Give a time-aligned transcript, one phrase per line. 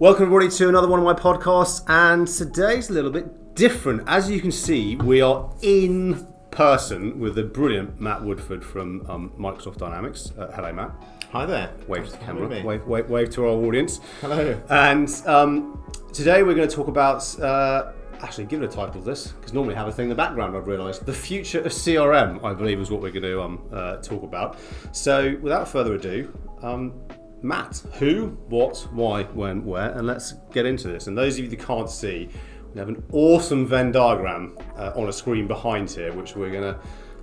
[0.00, 1.82] Welcome, everybody, to another one of my podcasts.
[1.88, 4.04] And today's a little bit different.
[4.06, 9.32] As you can see, we are in person with the brilliant Matt Woodford from um,
[9.36, 10.30] Microsoft Dynamics.
[10.38, 10.92] Uh, hello, Matt.
[11.32, 11.72] Hi there.
[11.88, 12.46] Wave to the camera.
[12.64, 13.98] Wave, wave, wave to our audience.
[14.20, 14.62] Hello.
[14.70, 15.82] And um,
[16.12, 17.36] today we're going to talk about.
[17.40, 17.90] Uh,
[18.22, 20.56] actually, give it a title, this, because normally I have a thing in the background,
[20.56, 21.06] I've realised.
[21.06, 24.58] The future of CRM, I believe, is what we're going to um, uh, talk about.
[24.92, 26.94] So, without further ado, um,
[27.42, 31.06] Matt, who, what, why, when, where, and let's get into this.
[31.06, 32.28] And those of you that can't see,
[32.74, 36.74] we have an awesome Venn diagram uh, on a screen behind here, which we're going
[36.74, 36.80] to,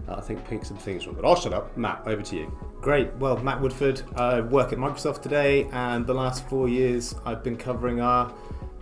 [0.07, 1.15] uh, I think, pick some things from.
[1.15, 1.75] But I'll shut up.
[1.77, 2.57] Matt, over to you.
[2.81, 3.13] Great.
[3.15, 4.01] Well, Matt Woodford.
[4.15, 8.33] I work at Microsoft today, and the last four years I've been covering our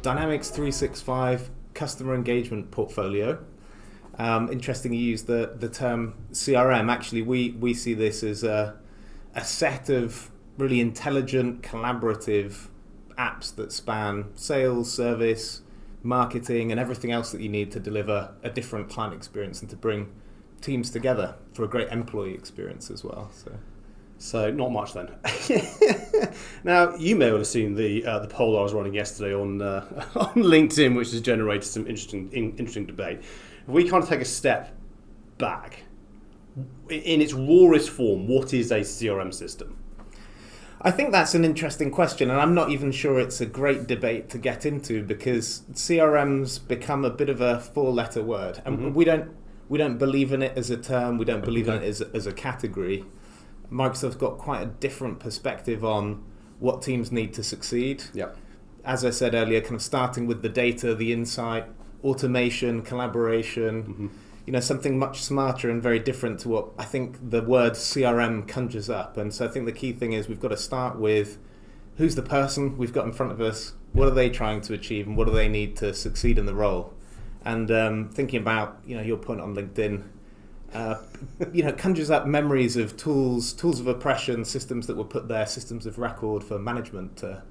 [0.02, 3.44] Dynamics 365 customer engagement portfolio.
[4.20, 6.92] Um, interesting you use the, the term CRM.
[6.92, 8.76] Actually, we, we see this as a,
[9.36, 12.68] a set of really intelligent, collaborative
[13.18, 15.62] apps that span sales, service,
[16.02, 19.76] marketing, and everything else that you need to deliver a different client experience and to
[19.76, 20.12] bring
[20.62, 23.30] teams together for a great employee experience as well.
[23.34, 23.52] So.
[24.20, 25.10] So not much then.
[26.64, 29.62] now you may well have seen the uh, the poll I was running yesterday on
[29.62, 33.20] uh, on LinkedIn, which has generated some interesting in, interesting debate.
[33.20, 34.74] If we kind of take a step
[35.38, 35.84] back,
[36.90, 39.78] in its rawest form, what is a CRM system?
[40.86, 44.30] I think that's an interesting question, and I'm not even sure it's a great debate
[44.32, 49.32] to get into because CRM's become a bit of a four-letter word, and we don't
[49.70, 51.18] we don't believe in it as a term.
[51.18, 53.06] We don't believe in it as, as a category.
[53.72, 56.24] Microsoft's got quite a different perspective on
[56.60, 58.04] what teams need to succeed.
[58.14, 58.38] Yep.
[58.84, 61.66] As I said earlier, kind of starting with the data, the insight,
[62.04, 63.84] automation, collaboration.
[63.84, 64.08] Mm-hmm.
[64.46, 68.48] You know, something much smarter and very different to what I think the word CRM
[68.48, 69.16] conjures up.
[69.18, 71.38] And so I think the key thing is we've got to start with
[71.98, 75.08] who's the person we've got in front of us, what are they trying to achieve,
[75.08, 76.94] and what do they need to succeed in the role.
[77.46, 80.04] And um, thinking about you know your point on LinkedIn,
[80.74, 80.96] uh,
[81.54, 85.46] you know, conjures up memories of tools, tools of oppression, systems that were put there,
[85.46, 87.44] systems of record for management to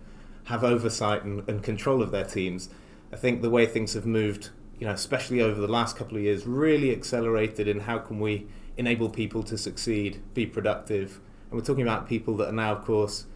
[0.44, 2.68] have oversight and, and control of their teams.
[3.12, 4.50] I think the way things have moved,
[4.82, 8.48] you know, especially over the last couple of years, really accelerated in how can we
[8.76, 12.84] enable people to succeed, be productive, and we're talking about people that are now, of
[12.84, 13.26] course,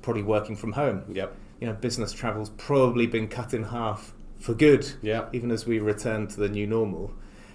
[0.00, 1.02] probably working from home.
[1.12, 1.36] Yep.
[1.60, 5.26] You know, business travel's probably been cut in half for good, Yeah.
[5.34, 7.12] even as we return to the new normal.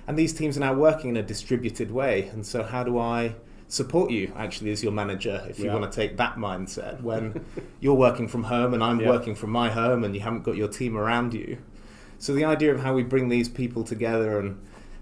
[0.08, 2.28] And these teams are now working in a distributed way.
[2.31, 3.34] And so, how do I
[3.68, 5.74] support you actually as your manager if you Yeah.
[5.76, 7.44] want to take that mindset when
[7.80, 9.10] you're working from home and I'm Yeah.
[9.10, 11.58] working from my home and you haven't got your team around you?
[12.19, 14.59] So, the idea of how we bring these people together and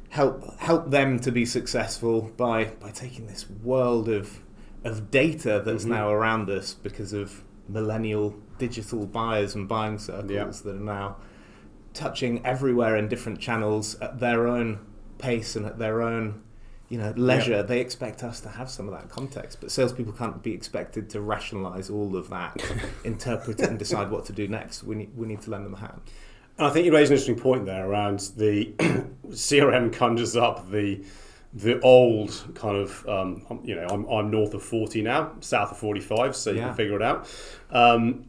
[0.10, 4.40] help help them to be successful by by taking this world of
[4.86, 5.90] of data that's Mhm.
[5.90, 10.46] now around us because of millennial digital buyers and buying circles Yeah.
[10.46, 11.18] that are now
[11.94, 14.80] touching everywhere in different channels at their own
[15.18, 16.42] pace and at their own
[16.88, 17.62] you know leisure.
[17.64, 21.20] They expect us to have some of that context, but salespeople can't be expected to
[21.20, 22.62] rationalize all of that,
[23.04, 24.84] interpret it, and decide what to do next.
[24.86, 26.00] We need we need to lend them a hand.
[26.58, 28.66] And I think you raise an interesting point there around the
[29.30, 31.04] CRM conjures up the
[31.54, 35.78] the old kind of um, you know I'm, I'm north of 40 now, south of
[35.78, 36.68] 45, so you Yeah.
[36.68, 37.28] can figure it out.
[37.72, 38.26] Um,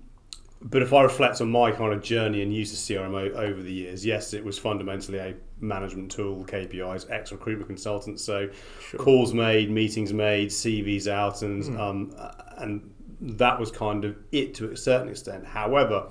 [0.60, 3.62] but if I reflect on my kind of journey and use of CRM o- over
[3.62, 8.18] the years, yes, it was fundamentally a management tool, KPIs, ex recruitment consultant.
[8.20, 8.48] So
[8.80, 9.00] Sure.
[9.00, 12.14] calls made, meetings made, CVs out, and um,
[12.56, 12.90] and
[13.20, 15.44] that was kind of it to a certain extent.
[15.46, 16.08] However,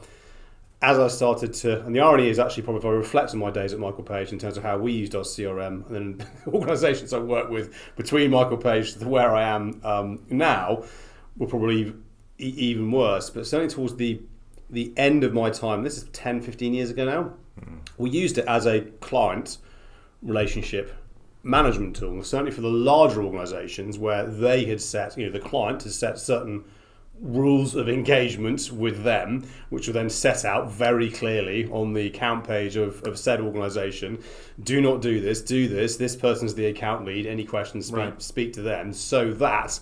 [0.81, 3.49] as I started to, and the irony is actually probably if I reflect on my
[3.49, 7.13] days at Michael Page in terms of how we used our CRM and then organisations
[7.13, 10.83] I work with between Michael Page to where I am um, now,
[11.35, 11.93] were probably
[12.39, 13.29] e- even worse.
[13.29, 14.21] But certainly towards the
[14.69, 17.33] the end of my time, this is 10, 15 years ago now,
[17.97, 19.59] we used it as a client
[20.21, 20.93] relationship
[21.41, 22.21] management tool.
[22.21, 26.19] Certainly for the larger organisations where they had set, you know, the client has set
[26.19, 26.65] certain
[27.19, 32.45] rules of engagement with them, which were then set out very clearly on the account
[32.45, 34.21] page of, of said organisation.
[34.63, 35.97] Do not do this, do this.
[35.97, 37.25] This person's the account lead.
[37.25, 38.21] Any questions, speak, Right.
[38.21, 38.93] speak to them.
[38.93, 39.79] So that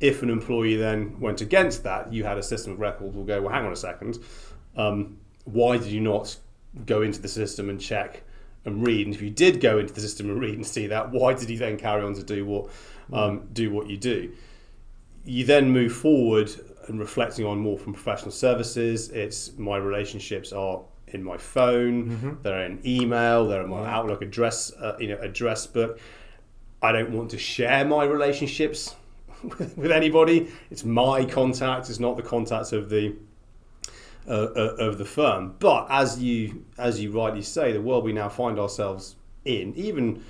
[0.00, 3.42] if an employee then went against that, you had a system of record will go,
[3.42, 4.18] well, hang on a second.
[4.76, 6.36] Um, why did you not
[6.86, 8.22] go into the system and check
[8.64, 9.06] and read?
[9.06, 11.50] And if you did go into the system and read and see that, why did
[11.50, 12.70] you then carry on to do what
[13.12, 14.32] um, do what you do?
[15.24, 16.50] You then move forward
[16.88, 19.10] and reflecting on more from professional services.
[19.10, 23.96] It's my relationships are in my phone, they're in email, they're in my Yeah.
[23.96, 25.98] Outlook address, uh, you know, address book.
[26.82, 28.94] I don't want to share my relationships
[29.42, 30.48] with anybody.
[30.70, 31.90] It's my contact.
[31.90, 33.16] It's not the contact of the
[34.28, 35.54] uh, uh, of the firm.
[35.58, 40.22] But as you as you rightly say, the world we now find ourselves in, even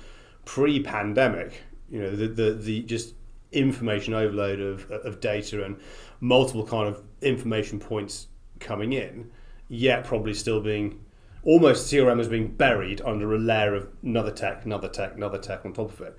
[0.45, 3.13] pre-pandemic, you know, the the, the just
[3.51, 5.77] information overload of, of data and
[6.19, 8.27] multiple kind of information points
[8.59, 9.29] coming in,
[9.67, 11.03] yet probably still being
[11.43, 15.65] almost CRM is being buried under a layer of another tech, another tech, another tech
[15.65, 16.17] on top of it.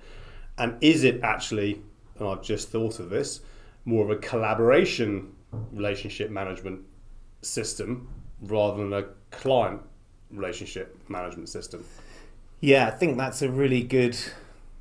[0.57, 1.81] And is it actually,
[2.19, 3.41] and I've just thought of this,
[3.85, 5.33] more of a collaboration
[5.71, 6.81] relationship management
[7.41, 8.07] system
[8.41, 9.81] rather than a client
[10.31, 11.85] relationship management system?
[12.59, 14.17] Yeah, I think that's a really good.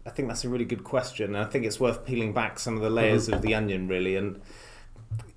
[0.04, 1.34] I think that's a really good question.
[1.34, 3.34] And I think it's worth peeling back some of the layers mm-hmm.
[3.34, 4.16] of the onion, really.
[4.16, 4.40] And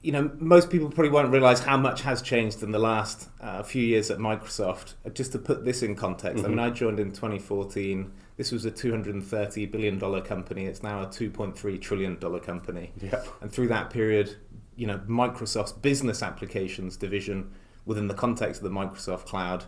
[0.01, 3.63] you know, most people probably won't realize how much has changed in the last uh,
[3.63, 4.94] few years at Microsoft.
[5.06, 6.45] Uh, just to put this in context, mm-hmm.
[6.45, 6.67] I mean, mm-hmm.
[6.67, 8.12] I joined in 2014.
[8.38, 10.65] This was a 230 billion dollar company.
[10.65, 12.91] It's now a 2.3 trillion dollar company.
[13.01, 13.27] Yep.
[13.41, 14.35] And through that period,
[14.75, 17.51] you know, Microsoft's business applications division
[17.85, 19.65] within the context of the Microsoft Cloud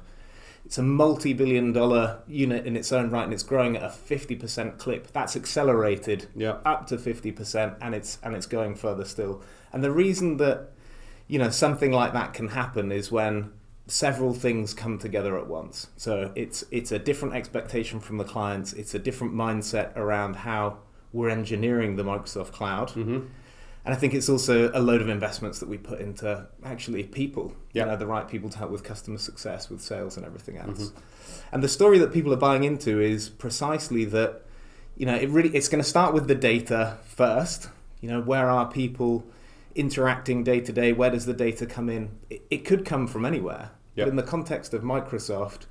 [0.67, 4.77] it's a multi-billion dollar unit in its own right and it's growing at a 50%
[4.77, 5.07] clip.
[5.13, 6.57] That's accelerated yeah.
[6.65, 9.41] up to 50% and it's and it's going further still.
[9.71, 10.71] And the reason that
[11.29, 13.53] you know something like that can happen is when
[13.87, 15.87] several things come together at once.
[15.95, 18.73] So it's it's a different expectation from the clients.
[18.73, 20.79] It's a different mindset around how
[21.13, 22.89] we're engineering the microsoft cloud.
[22.89, 23.27] Mm-hmm
[23.87, 27.53] and I think it's also a load of investments that we put into actually people,
[27.71, 27.85] yep.
[27.85, 30.89] you know, the right people to help with customer success, with sales, and everything else.
[30.89, 30.99] Mm-hmm.
[31.53, 34.41] And the story that people are buying into is precisely that,
[34.97, 37.69] you know, it really it's going to start with the data first.
[38.01, 39.25] You know, where are people
[39.73, 40.91] interacting day to day?
[40.91, 42.11] Where does the data come in?
[42.29, 43.71] It, it could come from anywhere.
[43.95, 44.07] Yep.
[44.07, 45.61] But in the context of Microsoft,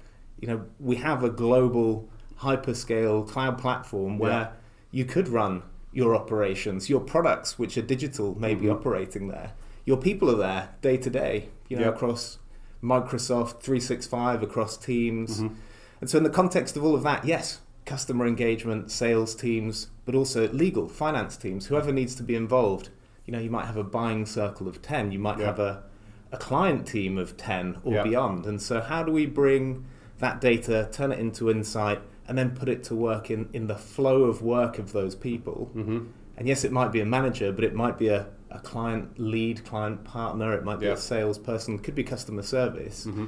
[0.41, 2.09] you know, we have a global
[2.41, 4.63] hyperscale cloud platform where yep.
[4.91, 5.65] you could run
[5.96, 8.76] your operations, your products, which are digital, may be mm-hmm.
[8.76, 9.52] operating there.
[9.87, 11.94] Your people are there day to day, you know, yep.
[11.94, 12.38] across
[12.82, 15.40] Microsoft 365, across Teams.
[15.40, 15.54] Mm-hmm.
[16.02, 20.14] And so, in the context of all of that, yes, customer engagement, sales teams, but
[20.14, 22.90] also legal, finance teams, whoever needs to be involved.
[23.25, 25.46] You know, you might have a buying circle of 10, you might yep.
[25.46, 25.82] have a,
[26.31, 28.04] a client team of 10 or yep.
[28.04, 28.44] beyond.
[28.44, 29.87] And so, how do we bring
[30.19, 33.76] that data, turn it into insight, and then put it to work in, in the
[33.76, 35.70] flow of work of those people.
[35.75, 36.06] Mm-hmm.
[36.37, 39.64] And yes, it might be a manager, but it might be a, a client lead,
[39.64, 40.93] client partner, it might be yeah.
[40.93, 43.06] a salesperson, could be customer service.
[43.06, 43.26] Mm-hmm.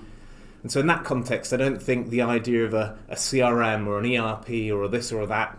[0.62, 3.98] And so, in that context, I don't think the idea of a, a CRM or
[3.98, 5.56] an ERP or a this or that,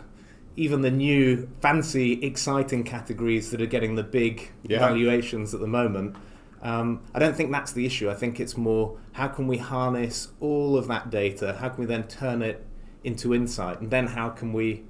[0.56, 4.78] even the new fancy, exciting categories that are getting the big yeah.
[4.78, 6.16] valuations at the moment,
[6.62, 8.10] um, I don't think that's the issue.
[8.10, 11.56] I think it's more how can we harness all of that data?
[11.58, 12.66] How can we then turn it
[13.04, 14.84] into insight, and then how can we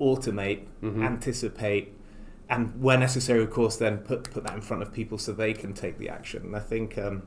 [0.00, 1.02] automate, mm-hmm.
[1.02, 1.92] anticipate,
[2.48, 5.52] and where necessary, of course, then put put that in front of people so they
[5.52, 6.42] can take the action.
[6.42, 7.22] And I think um,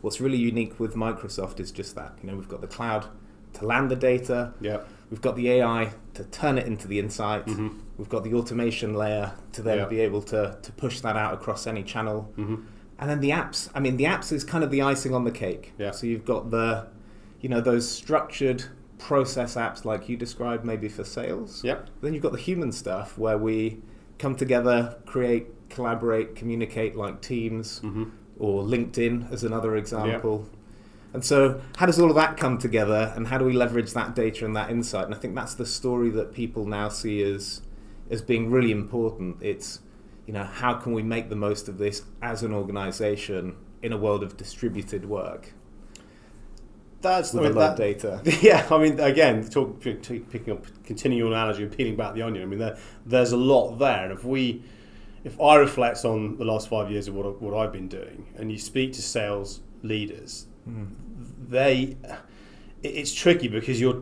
[0.00, 2.16] what's really unique with Microsoft is just that.
[2.22, 3.06] You know, we've got the cloud
[3.54, 4.54] to land the data.
[4.60, 4.80] Yeah.
[5.10, 7.46] We've got the AI to turn it into the insight.
[7.46, 7.78] Mm-hmm.
[7.98, 9.84] We've got the automation layer to then yeah.
[9.86, 12.32] be able to to push that out across any channel.
[12.36, 12.62] Mm-hmm.
[12.98, 13.68] And then the apps.
[13.74, 15.72] I mean, the apps is kind of the icing on the cake.
[15.76, 15.90] Yeah.
[15.90, 16.86] So you've got the,
[17.40, 18.64] you know, those structured
[19.02, 21.62] process apps like you described, maybe for sales.
[21.64, 21.88] Yep.
[22.00, 23.80] Then you've got the human stuff where we
[24.18, 28.04] come together, create, collaborate, communicate like Teams mm-hmm.
[28.38, 30.44] or LinkedIn as another example.
[30.44, 30.56] Yep.
[31.14, 34.14] And so, how does all of that come together, and how do we leverage that
[34.14, 35.04] data and that insight?
[35.04, 37.62] And I think that's the story that people now see as
[38.08, 39.36] as being really important.
[39.42, 39.80] It's
[40.26, 43.98] you know how can we make the most of this as an organisation in a
[43.98, 45.52] world of distributed work?
[47.02, 48.38] That's with I mean, a lot that, of data.
[48.42, 52.42] Yeah, I mean, again, talk, picking up, continuing your analogy and peeling back the onion.
[52.44, 54.62] I mean, there, there's a lot there, and if we,
[55.24, 58.50] if I reflect on the last five years of what what I've been doing, and
[58.50, 60.88] you speak to sales leaders, mm.
[61.48, 61.96] they,
[62.82, 64.00] it's tricky because you're,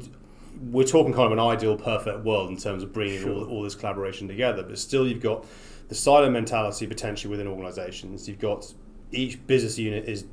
[0.71, 3.33] we're talking kind of an ideal, perfect world in terms of bringing sure.
[3.33, 5.47] all, all this collaboration together, but still you've got
[5.88, 8.28] the silo mentality potentially within organisations.
[8.28, 8.73] You've got
[9.11, 10.26] each business unit is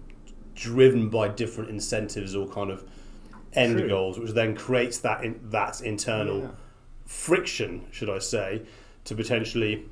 [0.57, 2.83] driven by different incentives or kind of
[3.53, 3.87] end True.
[3.87, 6.47] goals, which then creates that in, that internal Yeah.
[7.05, 8.63] friction, should I say,
[9.05, 9.85] to potentially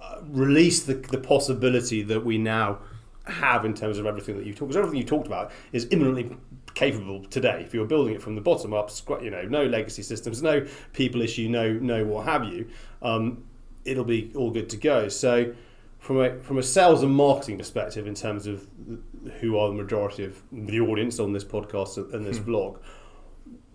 [0.00, 2.78] uh, release the, the possibility that we now
[3.24, 4.68] have in terms of everything that you talked.
[4.70, 6.36] Because everything you talked about is imminently
[6.74, 7.62] capable today.
[7.66, 8.90] If you're building it from the bottom up,
[9.22, 12.68] you know, no legacy systems, no people issue, no no what have you,
[13.02, 13.44] um,
[13.84, 15.08] it'll be all good to go.
[15.08, 15.52] So
[15.98, 18.66] from a from a sales and marketing perspective, in terms of
[19.40, 22.50] who are the majority of the audience on this podcast and this Hmm.
[22.50, 22.78] vlog,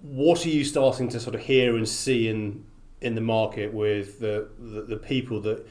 [0.02, 2.64] what are you starting to sort of hear and see in
[3.02, 5.66] in the market with the, the, the people that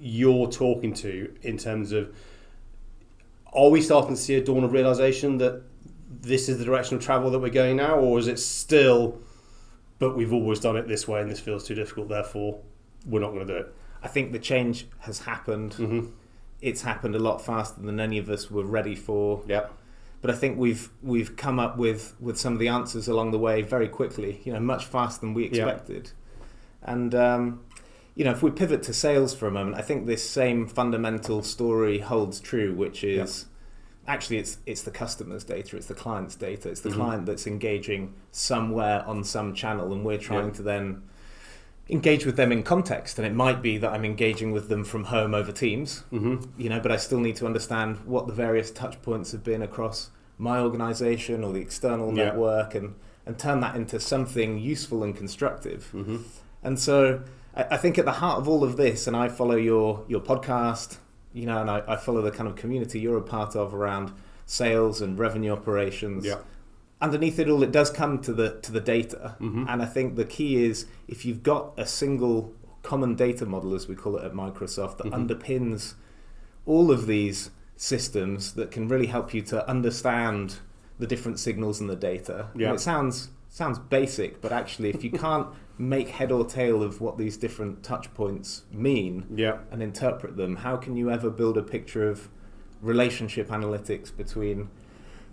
[0.00, 2.14] you're talking to in terms of
[3.52, 5.62] are we starting to see a dawn of realization that
[6.20, 9.18] this is the direction of travel that we're going now, or is it still?
[9.98, 12.08] But we've always done it this way, and this feels too difficult.
[12.08, 12.60] Therefore,
[13.06, 13.74] we're not going to do it.
[14.02, 15.72] I think the change has happened.
[15.72, 16.06] Mm-hmm.
[16.60, 19.42] It's happened a lot faster than any of us were ready for.
[19.46, 19.66] Yeah.
[20.20, 23.38] But I think we've we've come up with, with some of the answers along the
[23.38, 24.40] way very quickly.
[24.44, 26.10] You know, much faster than we expected.
[26.82, 27.60] And um,
[28.16, 31.42] you know, if we pivot to sales for a moment, I think this same fundamental
[31.44, 33.46] story holds true, which is
[34.08, 36.94] actually it's it's the customer's data, it's the client's data, it's the Mhm.
[36.94, 40.52] client that's engaging somewhere on some channel, and we're trying Yeah.
[40.54, 41.02] to then
[41.90, 43.18] engage with them in context.
[43.18, 46.60] And it might be that I'm engaging with them from home over Teams, Mm-hmm.
[46.60, 49.62] you know, but I still need to understand what the various touch points have been
[49.62, 52.24] across my organization or the external Yeah.
[52.26, 52.94] network and,
[53.26, 55.90] and turn that into something useful and constructive.
[55.94, 56.18] Mm-hmm.
[56.62, 57.22] And so
[57.54, 60.20] I, I think at the heart of all of this, and I follow your, your
[60.20, 60.98] podcast,
[61.32, 64.12] you know, and I, I follow the kind of community you're a part of around
[64.46, 66.24] sales and revenue operations.
[66.26, 66.38] Yeah.
[67.00, 69.66] Underneath it all, it does come to the to the data, Mhm.
[69.68, 72.52] and I think the key is if you've got a single
[72.82, 75.28] common data model, as we call it at Microsoft, that Mhm.
[75.28, 75.94] underpins
[76.66, 80.56] all of these systems that can really help you to understand
[80.98, 82.48] the different signals in the data.
[82.52, 82.72] And Yeah.
[82.72, 85.46] it sounds sounds basic, but actually, if you can't
[85.78, 89.58] make head or tail of what these different touch points mean Yeah.
[89.70, 92.28] and interpret them, how can you ever build a picture of
[92.82, 94.68] relationship analytics between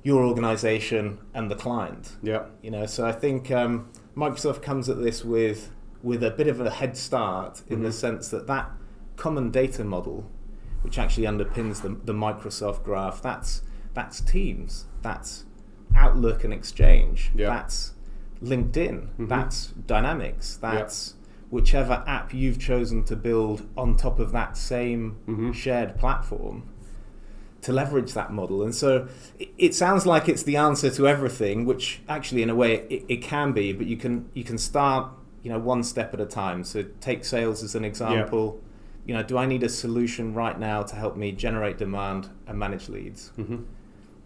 [0.06, 2.16] your organization and the client?
[2.22, 2.44] Yeah.
[2.62, 5.72] You know, so I think um, Microsoft comes at this with
[6.04, 7.94] with a bit of a head start in the Mhm.
[7.94, 8.70] sense that that
[9.16, 10.30] common data model,
[10.84, 13.64] which actually underpins the, the Microsoft graph, that's
[13.96, 15.46] that's Teams, that's
[15.96, 17.48] Outlook and Exchange, Yeah.
[17.50, 17.94] that's
[18.44, 19.28] LinkedIn, Mhm.
[19.30, 21.16] that's Dynamics, that's
[21.50, 25.54] whichever app you've chosen to build on top of that same Mhm.
[25.56, 26.64] shared platform
[27.66, 28.64] to leverage that model.
[28.64, 29.08] And so
[29.58, 33.22] it, sounds like it's the answer to everything, which actually, in a way, it, it
[33.22, 33.74] can be.
[33.74, 35.12] But you can you can start,
[35.44, 36.64] you know, one step at a time.
[36.64, 38.62] So take sales as an example.
[39.08, 42.58] You know, do I need a solution right now to help me generate demand and
[42.58, 43.32] manage leads?
[43.38, 43.58] Mm-hmm.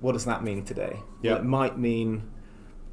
[0.02, 1.00] What does that mean today?
[1.22, 1.32] Yeah.
[1.34, 2.24] Well, it might mean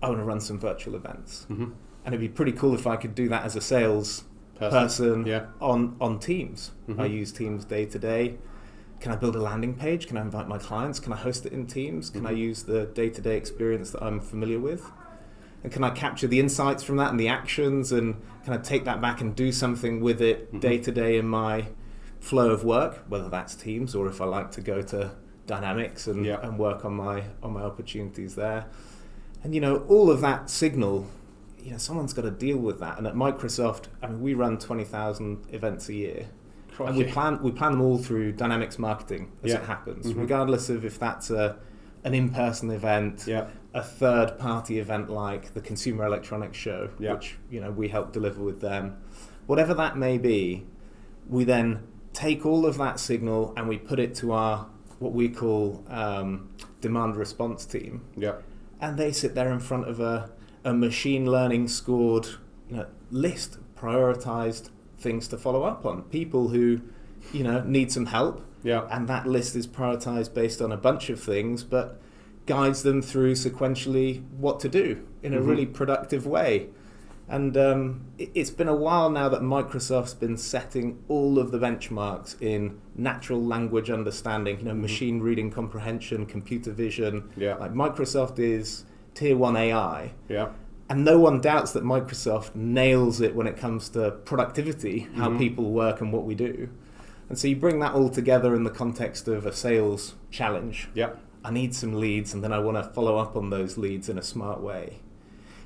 [0.02, 1.62] I want to run some virtual events, Mm-hmm.
[2.04, 4.24] and it'd be pretty cool if I could do that as a sales
[4.58, 5.46] person Yeah.
[5.60, 6.72] on on Teams.
[6.88, 7.00] Mhm.
[7.00, 8.36] I use Teams day to day.
[9.06, 10.08] Can I build a landing page?
[10.08, 10.98] Can I invite my clients?
[10.98, 12.10] Can I host it in Teams?
[12.10, 12.38] Can I Mhm.
[12.38, 14.90] use the day to day experience that I'm familiar with?
[15.62, 18.84] And can I capture the insights from that and the actions and can I take
[18.84, 21.66] that back and do something with it day to day in my
[22.18, 25.12] flow of work, whether that's Teams or if I like to go to
[25.46, 26.40] Dynamics and, Yeah.
[26.42, 28.64] and work on my on my opportunities there.
[29.44, 31.06] And you know, all of that signal,
[31.62, 32.98] you know, someone's got to deal with that.
[32.98, 36.26] And at Microsoft, I mean, we run twenty thousand events a year,
[36.80, 39.58] and we plan we plan them all through Dynamics marketing as Yeah.
[39.58, 40.20] it happens, Mhm.
[40.20, 41.56] regardless of if that's a
[42.04, 43.46] an in-person event, Yeah.
[43.74, 47.14] a third-party event like the Consumer Electronics Show, Yeah.
[47.14, 48.96] which you know we help deliver with them,
[49.46, 50.66] whatever that may be,
[51.28, 51.80] we then
[52.12, 54.66] take all of that signal and we put it to our
[54.98, 56.48] what we call um,
[56.80, 58.36] demand response team, Yeah.
[58.80, 60.30] and they sit there in front of a,
[60.64, 62.26] a machine learning scored
[62.70, 64.70] you know, list, prioritized
[65.06, 66.02] things to follow up on.
[66.20, 66.80] People who
[67.32, 68.82] you know need some help, Yeah.
[68.90, 71.86] and that list is prioritized based on a bunch of things, but
[72.46, 74.88] guides them through sequentially what to do
[75.22, 75.46] in a Mhm.
[75.50, 76.68] really productive way.
[77.28, 81.58] And um, it- it's been a while now that Microsoft's been setting all of the
[81.58, 82.60] benchmarks in
[82.94, 84.80] natural language understanding, you know, Mhm.
[84.88, 87.24] machine reading comprehension, computer vision.
[87.36, 87.54] Yeah.
[87.56, 88.84] Like Microsoft is
[89.14, 90.48] tier one AI, Yeah.
[90.88, 95.38] And no one doubts that Microsoft nails it when it comes to productivity, how Mhm.
[95.38, 96.68] people work and what we do.
[97.28, 100.88] And so you bring that all together in the context of a sales challenge.
[100.94, 101.10] Yeah.
[101.44, 104.16] I need some leads, and then I want to follow up on those leads in
[104.18, 105.00] a smart way.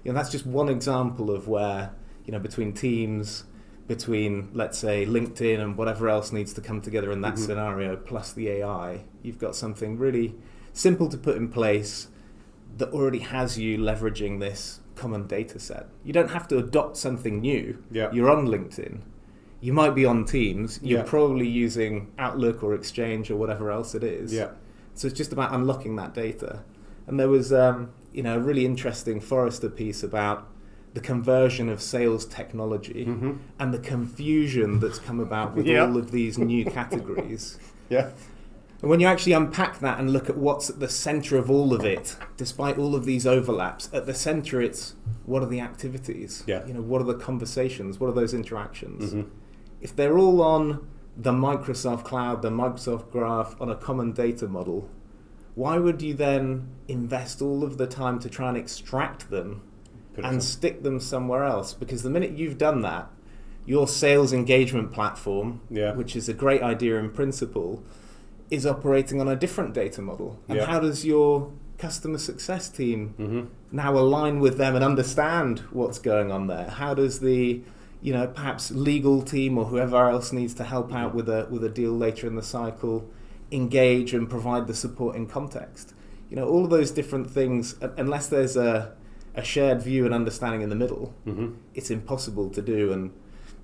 [0.05, 1.91] You know, that's just one example of where,
[2.25, 3.45] you know, between teams,
[3.87, 7.39] between, let's say, LinkedIn and whatever else needs to come together in that Mhm.
[7.39, 10.35] scenario, plus the AI, you've got something really
[10.73, 12.09] simple to put in place
[12.79, 15.87] that already has you leveraging this common data set.
[16.04, 17.83] You don't have to adopt something new.
[17.90, 18.11] Yeah.
[18.12, 19.00] You're on LinkedIn.
[19.61, 20.78] You might be on Teams.
[20.83, 21.04] You're Yeah.
[21.14, 24.33] probably using Outlook or Exchange or whatever else it is.
[24.33, 24.50] Yeah.
[24.95, 26.61] So it's just about unlocking that data.
[27.07, 30.47] And there was, um, you know, a really interesting Forrester piece about
[30.95, 33.38] the conversion of sales technology Mhm.
[33.59, 35.85] and the confusion that's come about with Yeah.
[35.87, 37.59] all of these new categories.
[37.90, 38.11] Yeah.
[38.81, 41.75] And when you actually unpack that and look at what's at the center of all
[41.75, 44.95] of it, despite all of these overlaps, at the center it's
[45.27, 46.43] what are the activities?
[46.47, 46.65] Yeah.
[46.67, 48.01] You know, what are the conversations?
[48.01, 49.13] What are those interactions?
[49.13, 49.27] Mhm.
[49.83, 54.89] If they're all on the Microsoft cloud, the Microsoft graph on a common data model,
[55.55, 59.61] why would you then invest all of the time to try and extract them
[60.15, 61.75] Put and stick them somewhere else?
[61.75, 63.11] Because the minute you've done that,
[63.67, 65.95] your sales engagement platform, Yeah.
[65.95, 67.83] which is a great idea in principle,
[68.50, 70.38] is operating on a different data model.
[70.49, 70.66] And Yeah.
[70.66, 73.47] how does your customer success team Mhm.
[73.73, 76.69] now align with them and understand what's going on there?
[76.69, 77.62] How does the
[78.02, 81.62] you know perhaps legal team or whoever else needs to help out with a with
[81.64, 83.04] a deal later in the cycle
[83.52, 85.95] engage and provide the support in context?
[86.28, 88.92] You know all of those different things unless there's a
[89.37, 91.52] a shared view and understanding in the middle, Mhm.
[91.73, 92.92] it's impossible to do.
[92.92, 93.11] And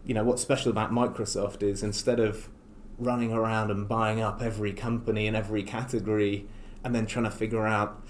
[0.05, 2.49] you know what's special about Microsoft is instead of
[2.99, 6.49] running around and buying up every company in every category
[6.85, 8.03] and then trying to figure out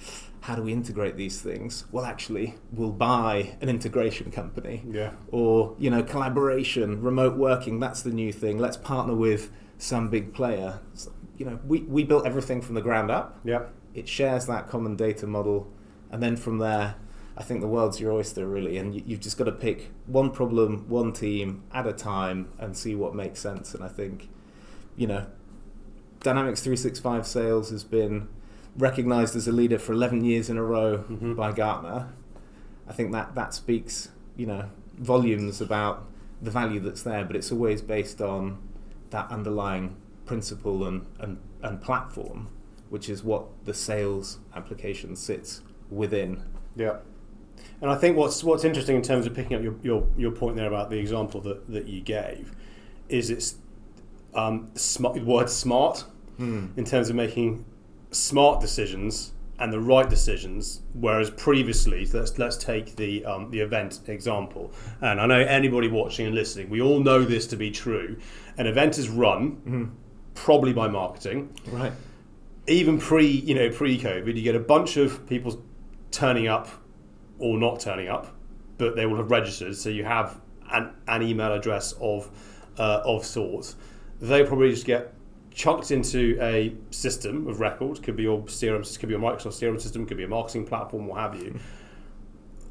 [0.43, 1.85] how do we integrate these things?
[1.91, 5.13] Well, actually, we'll buy an integration company Yeah.
[5.33, 7.81] or you know collaboration, remote working.
[7.81, 8.59] That's the new thing.
[8.59, 10.81] Let's partner with some big player.
[10.95, 13.41] So, you know, we, we built everything from the ground up.
[13.45, 13.65] Yeah.
[13.95, 15.71] It shares that common data model,
[16.11, 16.95] and then from there,
[17.37, 18.77] I think the world's your oyster really.
[18.79, 22.77] And you, you've just got to pick one problem, one team at a time, and
[22.77, 23.75] see what makes sense.
[23.75, 24.29] And I think,
[24.97, 25.27] you know,
[26.21, 28.29] Dynamics 365 sales has been
[28.77, 31.37] recognized as a leader for 11 years in a row Mhm.
[31.37, 32.09] by Gartner.
[32.89, 34.67] I think that that speaks, you know,
[34.99, 36.05] volumes about
[36.43, 38.59] the value that's there, but it's always based on
[39.11, 42.49] that underlying principle and, and, and platform,
[42.91, 46.43] which is what the sales application sits within.
[46.75, 46.97] Yeah.
[47.81, 50.57] And I think what's what's interesting in terms of picking up your, your, your point
[50.57, 52.53] there about the example that, that you gave
[53.09, 53.57] is it's
[54.37, 56.05] um, smart, word smart
[56.39, 57.65] in terms of making
[58.11, 60.83] smart decisions and the right decisions.
[60.93, 64.71] Whereas previously, let's let's take the um, the event example.
[65.01, 68.19] And I know anybody watching and listening, we all know this to be true.
[68.59, 69.97] An event is run
[70.35, 71.93] probably by marketing Right.
[72.67, 75.63] even pre you know pre COVID, you get a bunch of people
[76.11, 76.69] turning up
[77.39, 78.27] or not turning up,
[78.77, 79.75] but they will have registered.
[79.77, 80.39] So you have
[80.71, 82.31] an, an email address of
[82.79, 83.77] uh, of sorts.
[84.21, 85.13] They probably just get
[85.53, 88.01] chucked into a system of records.
[88.01, 91.07] Could be your CRM, could be your Microsoft CRM system, could be a marketing platform,
[91.07, 91.59] what have you.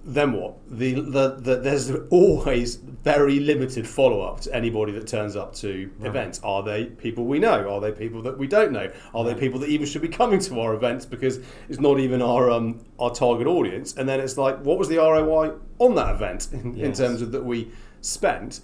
[0.08, 0.58] Then what?
[0.70, 5.90] The, the, the there's always very limited follow up to anybody that turns up to
[5.98, 6.08] Right.
[6.08, 6.40] events.
[6.44, 7.68] Are they people we know?
[7.68, 8.92] Are they people that we don't know?
[9.16, 12.22] Are they people that even should be coming to our events because it's not even
[12.22, 13.96] our um, our target audience?
[13.98, 17.32] And then it's like, what was the ROI on that event in, in terms of
[17.32, 18.62] that we spent?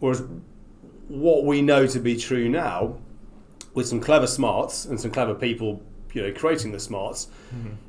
[0.00, 0.22] Whereas
[1.08, 2.98] what we know to be true now,
[3.74, 7.28] with some clever smarts and some clever people, you know, creating the smarts,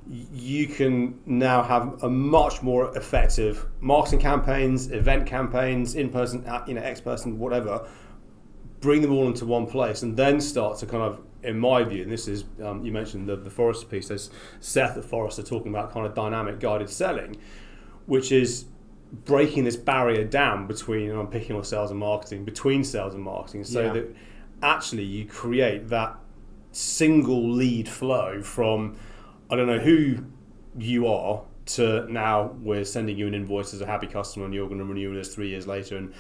[0.10, 6.64] y- you can now have a much more effective marketing campaigns, event campaigns, in-person, uh,
[6.68, 7.88] you know, ex-person, whatever.
[8.82, 12.02] Bring them all into one place, and then start to kind of, in my view,
[12.04, 14.08] and this is um, you mentioned the the Forrester piece.
[14.08, 17.38] There's Seth at Forrester talking about kind of dynamic guided selling,
[18.08, 18.66] which is
[19.12, 23.24] breaking this barrier down between, and I'm picking on sales and marketing, between sales and
[23.24, 23.94] marketing, so Yeah.
[23.94, 24.16] that
[24.64, 26.16] actually you create that
[26.72, 28.96] single lead flow from
[29.50, 30.18] I don't know who
[30.78, 34.68] you are to now we're sending you an invoice as a happy customer and you're
[34.68, 36.14] going to renew this three years later and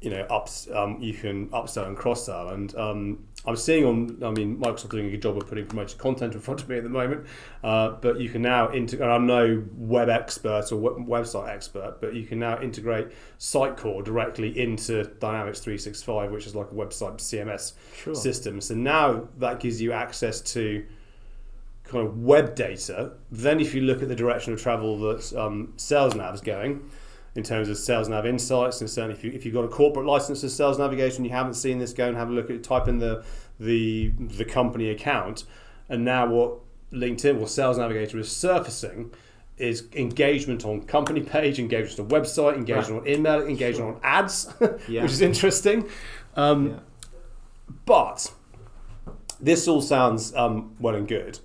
[0.00, 4.18] you know ups um, you can upsell and cross sell and um, I'm seeing on
[4.24, 6.78] I mean Microsoft doing a good job of putting promoted content in front of me
[6.78, 7.26] at the moment
[7.62, 12.14] uh, but you can now integrate I'm no web expert or web- website expert but
[12.14, 13.08] you can now integrate
[13.38, 18.14] Sitecore directly into Dynamics 365 which is like a website CMS Sure.
[18.14, 18.60] system.
[18.60, 20.86] So now that gives you access to
[21.84, 23.12] kind of web data.
[23.32, 26.88] Then, if you look at the direction of travel that um, SalesNav is going,
[27.34, 30.40] in terms of SalesNav insights, and certainly if, you, if you've got a corporate license
[30.40, 32.64] to sales navigation, you haven't seen this, go and have a look at it.
[32.64, 33.24] Type in the
[33.60, 35.44] the the company account,
[35.88, 36.58] and now what
[36.92, 39.12] LinkedIn or Sales Navigator is surfacing
[39.58, 44.52] is engagement on company page, engagement on website, engagement on email, engagement on ads,
[44.88, 45.02] Yeah.
[45.02, 45.86] which is interesting.
[46.34, 46.76] Um, Yeah.
[47.84, 48.32] but
[49.38, 51.38] this all sounds um, well and good.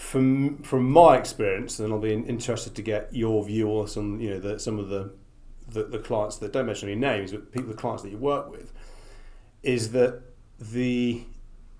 [0.00, 4.30] From from my experience, and I'll be interested to get your view on some, you
[4.30, 5.12] know, the, some of the,
[5.68, 8.50] the the clients that don't mention any names, but people, the clients that you work
[8.50, 8.72] with,
[9.62, 10.22] is that
[10.58, 11.22] the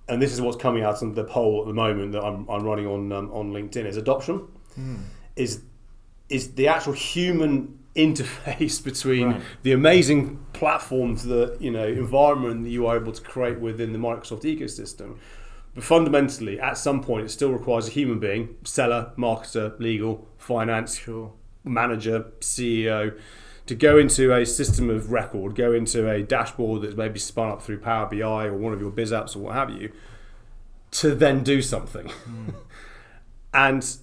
[0.06, 2.62] and this is what's coming out of the poll at the moment that I'm, I'm
[2.62, 4.46] running on um, on LinkedIn is adoption
[5.36, 5.62] is
[6.28, 9.42] is the actual human interface between Right.
[9.62, 13.98] the amazing platforms that you know environment that you are able to create within the
[13.98, 15.16] Microsoft ecosystem.
[15.74, 20.98] But fundamentally, at some point, it still requires a human being, seller, marketer, legal, finance,
[20.98, 21.32] Sure.
[21.62, 23.12] manager, CEO,
[23.66, 27.62] to go into a system of record, go into a dashboard that's maybe spun up
[27.62, 29.92] through Power BI or one of your biz apps or what have you,
[30.90, 32.08] to then do something.
[32.08, 32.48] Hmm.
[33.54, 33.96] and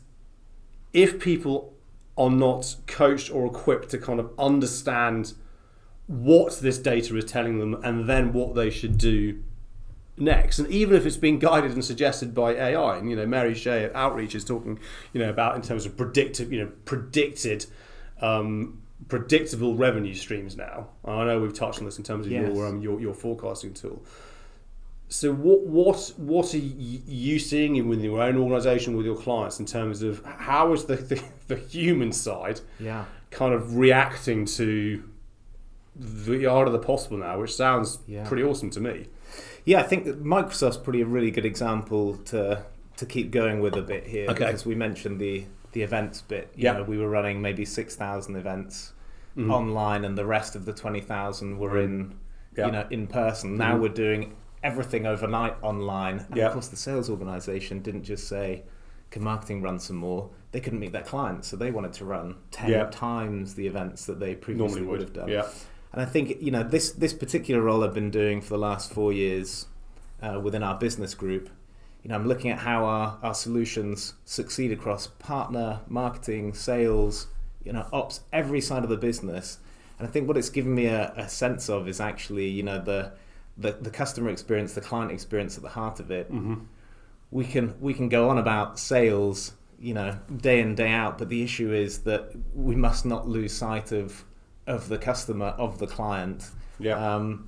[0.94, 1.74] if people
[2.18, 5.34] are not coached or equipped to kind of understand
[6.08, 9.44] what this data is telling them and then what they should do
[10.18, 10.60] next.
[10.60, 13.86] And even if it's being guided and suggested by AI, and you know, Mary Shea
[13.86, 14.80] at Outreach is talking,
[15.14, 17.66] you know, about in terms of predictive, you know, predicted,
[18.22, 20.88] um, predictable revenue streams now.
[21.06, 22.54] I know we've touched on this in terms of Yes.
[22.54, 24.04] your, um, your your forecasting tool.
[25.10, 29.60] So what what what are you seeing in within your own organisation with your clients
[29.60, 33.06] in terms of how is the, the, the human side Yeah.
[33.32, 35.04] kind of reacting to
[35.96, 38.28] the art of the possible now, which sounds Yeah.
[38.28, 39.08] pretty awesome to me.
[39.68, 42.64] Yeah, I think that Microsoft's probably a really good example to
[42.96, 44.46] to keep going with a bit here Okay.
[44.46, 46.50] because we mentioned the the events bit.
[46.56, 46.74] You Yeah.
[46.74, 48.94] know, we were running maybe six thousand events
[49.36, 49.52] Mhm.
[49.52, 52.14] online, and the rest of the twenty thousand were in
[52.56, 52.68] Yeah.
[52.68, 53.58] you know in person.
[53.58, 53.82] Now Mhm.
[53.82, 56.48] we're doing everything overnight online, and Yeah.
[56.48, 58.64] of course the sales organization didn't just say.
[59.10, 60.30] Can marketing run some more?
[60.52, 62.86] They couldn't meet their clients, so they wanted to run ten Yeah.
[62.92, 65.30] times the events that they previously would would have done.
[65.30, 65.46] Yeah.
[65.94, 68.94] And I think you know this this particular role I've been doing for the last
[68.94, 69.68] four years
[70.22, 71.50] uh, within our business group.
[72.04, 77.28] You know, I'm looking at how our, our solutions succeed across partner, marketing, sales,
[77.64, 79.58] you know, ops, every side of the business.
[80.00, 82.80] And I think what it's given me a, a sense of is actually, you know,
[82.80, 83.12] the,
[83.58, 86.28] the the customer experience, the client experience at the heart of it.
[86.28, 86.56] hmm
[87.32, 91.30] We can we can go on about sales, you know, day in day out, but
[91.30, 94.24] the issue is that we must not lose sight of
[94.68, 96.50] of the customer, of the client.
[96.80, 97.16] Yeah.
[97.16, 97.48] Um,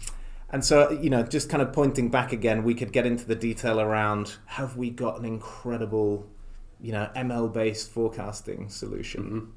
[0.51, 3.35] and so, you know, just kind of pointing back again, we could get into the
[3.35, 6.27] detail around have we got an incredible,
[6.81, 9.23] you know, ML based forecasting solution?
[9.23, 9.47] Mhm.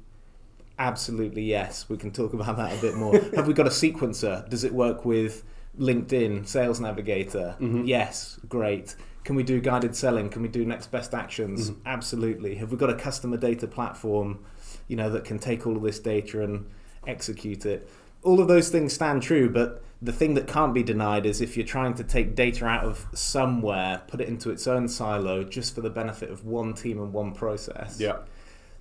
[0.77, 1.87] Absolutely, yes.
[1.89, 3.17] We can talk about that a bit more.
[3.35, 4.47] have we got a sequencer?
[4.49, 5.43] Does it work with
[5.79, 7.55] LinkedIn, Sales Navigator?
[7.59, 7.87] Mhm.
[7.87, 8.95] Yes, great.
[9.23, 10.29] Can we do guided selling?
[10.29, 11.71] Can we do next best actions?
[11.71, 11.77] Mhm.
[11.85, 12.55] Absolutely.
[12.55, 14.39] Have we got a customer data platform,
[14.87, 16.65] you know, that can take all of this data and
[17.07, 17.89] execute it?
[18.23, 21.55] All of those things stand true, but the thing that can't be denied is if
[21.57, 25.73] you're trying to take data out of somewhere, put it into its own silo just
[25.75, 28.17] for the benefit of one team and one process Yeah.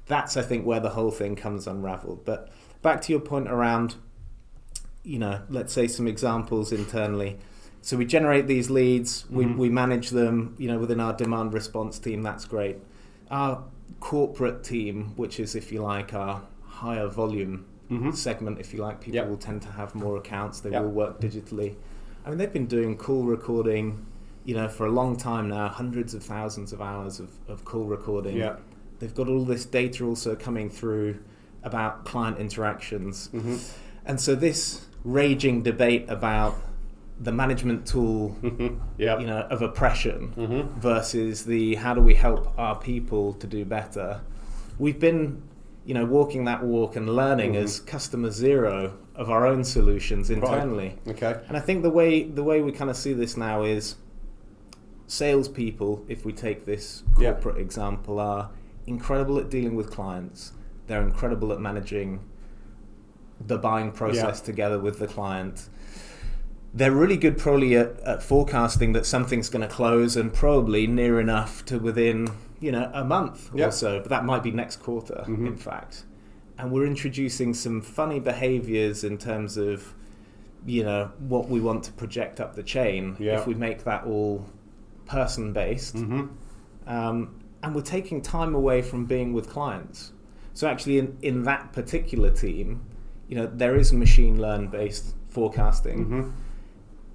[0.07, 2.25] that's I think where the whole thing comes unraveled.
[2.25, 2.49] But
[2.83, 3.95] back to your point around,
[5.05, 7.39] you know, let's say some examples internally.
[7.83, 9.57] So we generate these leads, we, Mhm.
[9.57, 12.23] we manage them, you know, within our demand response team.
[12.23, 12.79] That's great.
[13.31, 13.65] Our
[14.01, 18.15] corporate team, which is if you like our higher volume Mhm.
[18.15, 19.29] segment, if you like, people Yep.
[19.29, 20.61] will tend to have more accounts.
[20.61, 20.83] They Yep.
[20.83, 21.75] will work digitally.
[22.25, 24.07] I mean, they've been doing call recording,
[24.45, 27.85] you know, for a long time now, hundreds of thousands of hours of, of call
[27.85, 28.37] recording.
[28.37, 28.57] Yeah.
[28.99, 31.17] They've got all this data also coming through
[31.65, 33.29] about client interactions.
[33.33, 33.57] hmm
[34.07, 36.57] And so this raging debate about
[37.21, 38.37] the management tool,
[38.99, 39.19] Yeah.
[39.21, 43.65] you know, of oppression hmm versus the how do we help our people to do
[43.65, 44.21] better.
[44.79, 45.43] We've been,
[45.85, 47.63] you know, walking that walk and learning Mhm.
[47.63, 50.39] as customer zero of our own solutions Right.
[50.39, 50.95] internally.
[51.09, 51.41] Okay.
[51.49, 53.97] And I think the way the way we kind of see this now is
[55.07, 57.33] salespeople, if we take this Yeah.
[57.33, 58.51] corporate example, are
[58.87, 60.53] incredible at dealing with clients.
[60.87, 62.21] They're incredible at managing
[63.45, 64.45] the buying process Yeah.
[64.47, 65.69] together with the client.
[66.75, 71.21] They're really good probably at, at forecasting that something's going to close and probably near
[71.21, 72.29] enough to within,
[72.61, 73.67] you know, a month Yeah.
[73.67, 75.47] or so, but that might be next quarter, Mhm.
[75.47, 76.05] in fact.
[76.59, 79.95] And we're introducing some funny behaviors in terms of,
[80.65, 83.39] you know, what we want to project up the chain Yeah.
[83.39, 84.47] if we make that all
[85.07, 85.99] person based.
[85.99, 86.23] hmm
[86.87, 90.13] Um, and we're taking time away from being with clients.
[90.55, 92.81] So actually, in, in that particular team,
[93.29, 96.05] you know, there is machine learn based forecasting.
[96.05, 96.23] hmm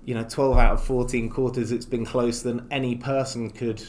[0.07, 3.83] You know, 12 out of 14 quarters, it's been closer than any person could,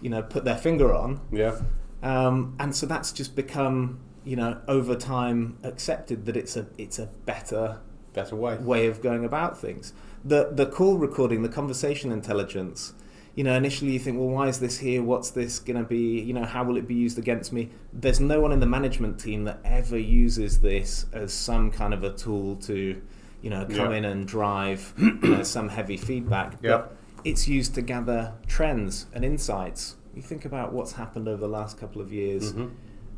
[0.00, 1.20] you know, put their finger on.
[1.30, 1.60] Yeah.
[2.02, 6.98] Um, and so that's just become, you know, over time accepted that it's a it's
[6.98, 7.80] a better
[8.14, 8.56] Better way.
[8.56, 9.92] way of going about things.
[10.24, 12.94] The the call recording, the conversation intelligence.
[13.34, 15.00] You know, initially you think, well, why is this here?
[15.02, 16.20] What's this going to be?
[16.20, 17.70] You know, how will it be used against me?
[17.92, 22.02] There's no one in the management team that ever uses this as some kind of
[22.02, 23.00] a tool to,
[23.42, 23.98] you know, come Yeah.
[23.98, 26.54] in and drive you know, some heavy feedback.
[26.62, 26.78] Yeah.
[26.78, 29.96] But it's used to gather trends and insights.
[30.14, 32.52] You think about what's happened over the last couple of years.
[32.52, 32.68] hmm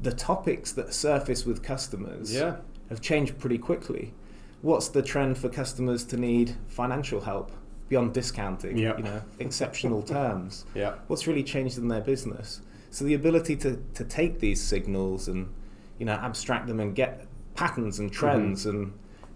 [0.02, 2.56] The topics that surface with customers Yeah.
[2.88, 4.14] have changed pretty quickly.
[4.62, 7.50] What's the trend for customers to need financial help
[7.88, 8.76] beyond discounting?
[8.76, 8.96] Yeah.
[8.98, 10.64] You know, exceptional terms.
[10.74, 10.94] Yeah.
[11.06, 12.60] What's really changed in their business?
[12.90, 15.48] So the ability to, to take these signals and
[15.98, 18.92] you know abstract them and get patterns and trends and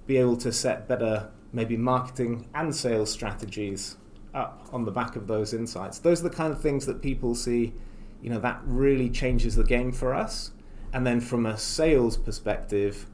[0.07, 3.97] be able to set better maybe marketing and sales strategies
[4.35, 5.99] up on the back of those insights.
[6.01, 7.73] Those are the kind of things that people see,
[8.21, 10.51] you know, that really changes the game for us.
[10.93, 13.07] And then from a sales perspective,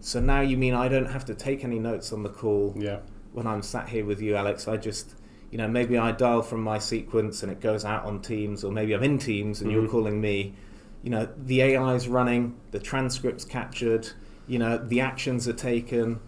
[0.00, 3.00] so now you mean I don't have to take any notes on the call Yeah.
[3.32, 4.66] when I'm sat here with you, Alex.
[4.66, 5.14] I just,
[5.50, 8.72] you know, maybe I dial from my sequence and it goes out on Teams, or
[8.72, 9.90] maybe I'm in Teams and you're Mhm.
[9.90, 10.54] calling me.
[11.02, 14.08] You know, the AI is running, the transcript's captured,
[14.46, 16.20] you know, the actions are taken,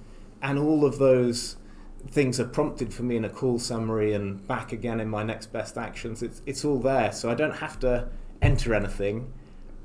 [0.42, 1.56] and all of those
[2.10, 5.46] things are prompted for me in a call summary and back again in my next
[5.52, 6.22] best actions.
[6.22, 8.08] It's it's all there, so I don't have to
[8.42, 9.32] enter anything.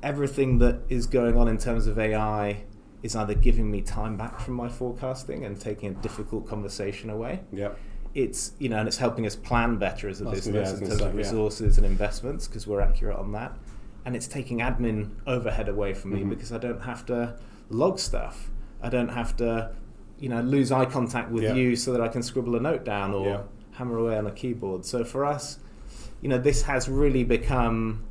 [0.02, 2.64] Everything that is going on in terms of AI
[3.02, 7.40] is either giving me time back from my forecasting and taking a difficult conversation away.
[7.52, 7.70] Yeah.
[8.14, 10.92] It's you know, and it's helping us plan better as a yeah, business in terms
[10.92, 11.12] of say, yeah.
[11.12, 13.52] resources and investments because we're accurate on that.
[14.04, 16.28] And it's taking admin overhead away from me Mhm.
[16.30, 17.36] because I don't have to
[17.70, 18.50] log stuff.
[18.82, 19.72] I don't have to,
[20.18, 21.54] you know, lose eye contact with Yeah.
[21.54, 23.40] you so that I can scribble a note down or Yeah.
[23.72, 24.84] hammer away on a keyboard.
[24.84, 25.58] So for us,
[26.20, 28.04] you know, this has really become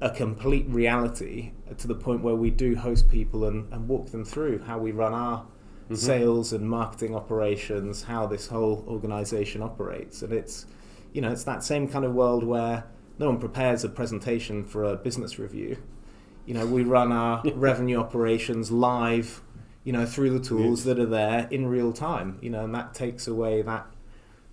[0.00, 4.24] a complete reality to the point where we do host people and, and walk them
[4.24, 5.46] through how we run our
[5.90, 5.96] Mhm.
[5.96, 10.22] sales and marketing operations, how this whole organization operates.
[10.22, 10.66] And it's,
[11.12, 12.84] you know, it's that same kind of world where
[13.18, 15.76] no one prepares a presentation for a business review.
[16.46, 19.42] You know, we run our revenue operations live,
[19.84, 22.94] you know, through the tools that are there in real time, you know, and that
[22.94, 23.86] takes away that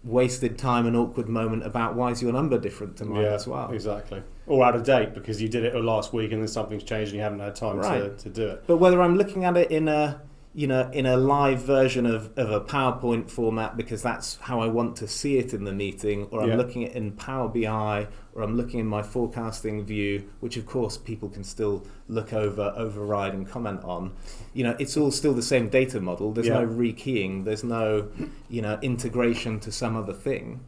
[0.03, 3.47] wasted time and awkward moment about why is your number different to mine yeah, as
[3.47, 3.71] well.
[3.71, 4.21] Exactly.
[4.47, 7.17] Or out of date because you did it last week and then something's changed and
[7.17, 8.17] you haven't had time to, Right.
[8.19, 8.63] to do it.
[8.67, 10.21] But whether I'm looking at it in a
[10.56, 14.67] you know in a live version of, of a PowerPoint format because that's how I
[14.67, 16.56] want to see it in the meeting, or I'm Yeah.
[16.58, 20.65] looking at it in Power BI, or I'm looking in my forecasting view, which of
[20.65, 24.12] course people can still look over, override, and comment on.
[24.54, 26.32] You know, it's all still the same data model.
[26.32, 26.62] There's Yeah.
[26.62, 27.46] no rekeying.
[27.46, 28.08] There's no
[28.50, 30.62] you know integration to some other thing.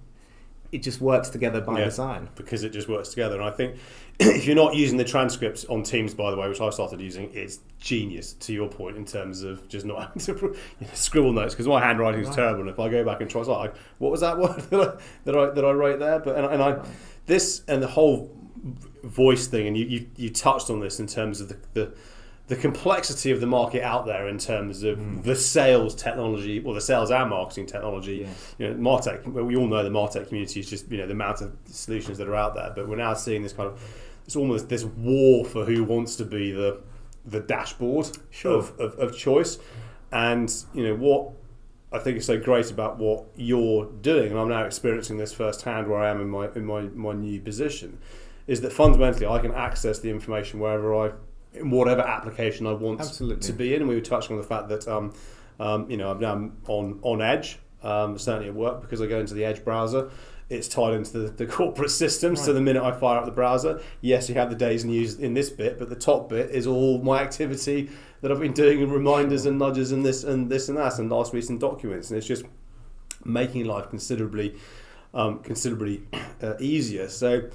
[0.71, 1.85] It just works together by Yeah.
[1.85, 2.29] design.
[2.35, 3.35] because it just works together.
[3.35, 3.75] And I think
[4.19, 7.29] if you're not using the transcripts on Teams, by the way, which I started using,
[7.33, 10.33] it's genius to your point in terms of just not having to
[10.79, 12.35] you know, scribble notes because my handwriting is Right.
[12.35, 12.61] terrible.
[12.61, 15.01] And if I go back and try, it's like, what was that word that I
[15.25, 16.19] that I, that I wrote there?
[16.19, 16.85] But and, and I Right.
[17.25, 18.31] This and the whole
[19.03, 21.93] voice thing, and you, you, you touched on this in terms of the, the
[22.47, 25.23] the complexity of the market out there in terms of Mm.
[25.23, 28.27] the sales technology or the sales and marketing technology Yeah.
[28.59, 31.13] you know, Martech, well, we all know the Martech community is just, you know, the
[31.13, 33.81] amount of solutions that are out there, but we're now seeing this kind of,
[34.27, 36.81] it's almost this war for who wants to be the,
[37.25, 38.59] the dashboard Sure.
[38.59, 39.57] of, of, of choice.
[40.11, 41.31] And, you know, what
[41.95, 45.87] I think is so great about what you're doing, and I'm now experiencing this firsthand
[45.87, 47.99] where I am in my, in my, my new position,
[48.47, 51.11] is that fundamentally I can access the information wherever I,
[51.53, 53.41] in whatever application I want Absolutely.
[53.47, 53.81] to be in.
[53.81, 55.13] And we were touching on the fact that, um,
[55.59, 59.19] um, you know, I'm now on, on Edge, um, certainly at work because I go
[59.19, 60.11] into the Edge browser.
[60.49, 62.35] It's tied into the, the corporate system.
[62.35, 65.33] So the minute I fire up the browser, yes, you have the days news in
[65.33, 67.89] this bit, but the top bit is all my activity
[68.21, 71.09] that I've been doing and reminders and nudges and this and this and that and
[71.09, 72.09] last recent documents.
[72.09, 72.45] And it's just
[73.23, 74.55] making life considerably,
[75.13, 76.03] um, considerably
[76.41, 77.09] uh, easier.
[77.09, 77.49] So.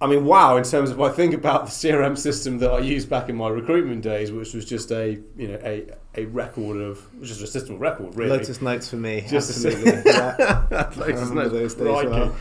[0.00, 0.56] I mean, wow!
[0.56, 3.48] In terms of I think about the CRM system that I used back in my
[3.48, 7.76] recruitment days, which was just a you know a, a record of just a system
[7.76, 8.30] of record, really.
[8.30, 9.24] Lotus notes for me.
[9.28, 10.02] Just absolutely.
[10.10, 10.90] yeah.
[10.96, 11.52] Lotus notes.
[11.52, 12.36] those days well.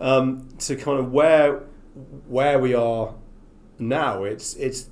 [0.00, 1.60] Um, to kind of where
[2.26, 3.14] where we are
[3.78, 4.88] now, it's it's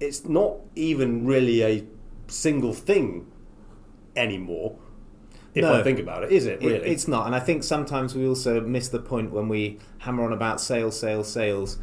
[0.00, 1.84] it's not even really a
[2.28, 3.26] single thing
[4.16, 4.76] anymore.
[5.54, 6.88] If I think about it, is it It- really?
[6.88, 10.32] it's not, and I think sometimes we also miss the point when we hammer on
[10.32, 11.78] about sales, sales, sales.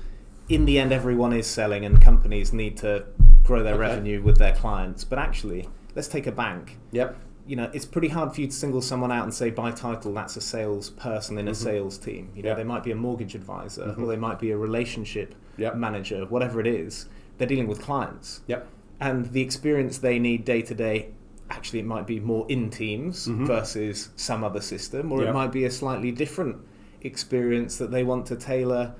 [0.47, 3.05] In the end, everyone is selling, and companies need to
[3.49, 3.81] grow their Okay.
[3.81, 5.03] revenue with their clients.
[5.03, 6.77] But actually, let's take a bank.
[6.91, 7.17] yep.
[7.47, 10.13] You know, it's pretty hard for you to single someone out and say by title
[10.13, 11.55] that's a sales person in a Mhm.
[11.55, 12.29] sales team.
[12.35, 12.55] You know, Yeah.
[12.55, 14.03] they might be a mortgage advisor, Mhm.
[14.03, 15.75] or they might be a relationship Yep.
[15.77, 17.07] manager, whatever it is.
[17.39, 18.67] They're dealing with clients Yep.
[18.99, 21.07] and the experience they need day to day
[21.49, 23.47] actually it might be more in teams Mhm.
[23.47, 25.29] versus some other system or Yeah.
[25.29, 26.57] it might be a slightly different
[27.01, 28.93] experience that they want to tailor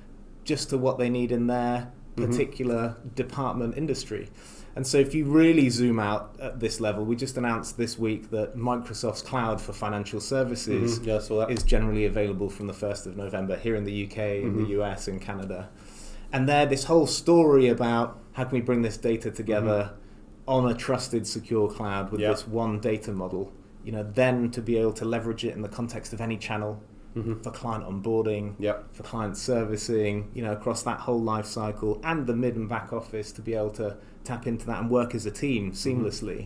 [0.44, 2.26] just to what they need in their Mhm.
[2.28, 4.30] particular department industry
[4.76, 8.30] and so if you really zoom out at this level we just announced this week
[8.32, 11.06] that microsoft's cloud for financial services Mhm.
[11.06, 11.52] Yeah, I saw that.
[11.52, 14.58] is generally available from the 1st of November here in the UK, in Mhm.
[14.64, 15.70] the US, in Canada.
[16.32, 19.92] And there, this whole story about how can we bring this data together
[20.48, 22.30] on a trusted, secure cloud with Mm-hmm.
[22.30, 22.32] Yeah.
[22.32, 23.52] this one data model,
[23.84, 26.82] you know, then to be able to leverage it in the context of any channel
[27.16, 27.44] Mhm.
[27.44, 28.94] for client onboarding, Yep.
[28.94, 32.94] for client servicing, you know, across that whole life cycle and the mid and back
[32.94, 36.06] office to be able to tap into that and work as a team Mm-hmm.
[36.06, 36.42] seamlessly.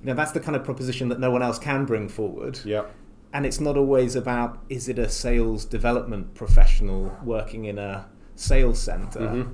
[0.00, 2.90] You know, that's the kind of proposition that no one else can bring forward Yep.
[3.32, 8.78] and it's not always about is it a sales development professional working in a sales
[8.78, 9.20] center.
[9.20, 9.48] Mhm.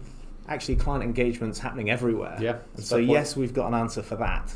[0.47, 2.37] Actually, client engagement's happening everywhere.
[2.41, 3.11] Yeah, And so a fair point.
[3.19, 4.55] yes, we've got an answer for that,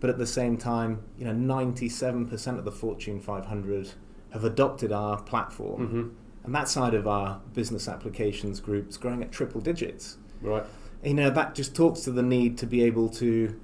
[0.00, 3.92] but at the same time, you know, ninety-seven percent of the Fortune 500
[4.32, 6.10] have adopted our platform, Mhm.
[6.44, 10.16] and that side of our business applications group is growing at triple digits.
[10.40, 10.64] Right.
[11.04, 13.54] You know, that just talks to the need to be able to.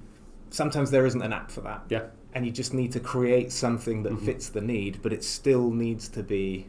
[0.49, 2.03] Sometimes there isn't an app for that Yeah.
[2.33, 4.19] and you just need to create something that Mhm.
[4.25, 6.67] fits the need, but it still needs to be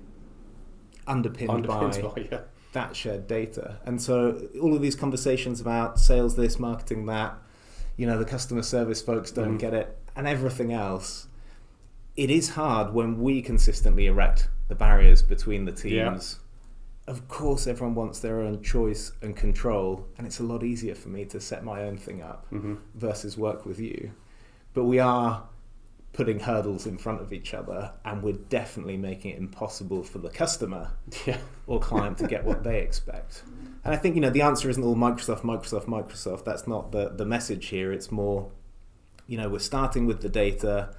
[1.07, 2.41] underpinned, Underpinned by by, yeah.
[2.73, 3.79] that shared data.
[3.85, 7.37] And so all of these conversations about sales this, marketing that,
[7.97, 9.61] you know, the customer service folks don't Mhm.
[9.61, 11.27] get it, and everything else.
[12.21, 16.11] It is hard when we consistently erect the barriers between the Yeah.
[16.11, 16.39] teams.
[17.07, 21.09] Of course, everyone wants their own choice and control, and it's a lot easier for
[21.09, 22.77] me to set my own thing up Mhm.
[22.95, 24.11] versus work with you.
[24.75, 25.45] But we are
[26.13, 30.29] putting hurdles in front of each other, and we're definitely making it impossible for the
[30.29, 30.91] customer
[31.27, 31.39] Yeah.
[31.67, 33.45] or client to get what they expect.
[33.83, 36.45] And I think you know the answer isn't all Microsoft, Microsoft, Microsoft.
[36.45, 37.93] That's not the the message here.
[37.93, 38.51] It's more,
[39.27, 40.91] you know, we're starting with the data.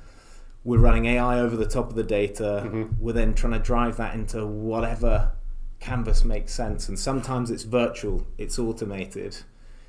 [0.64, 2.64] We're running AI over the top of the data.
[2.72, 3.00] Mhm.
[3.00, 5.32] We're then trying to drive that into whatever
[5.80, 6.88] canvas makes sense.
[6.88, 9.38] And sometimes it's virtual, it's automated.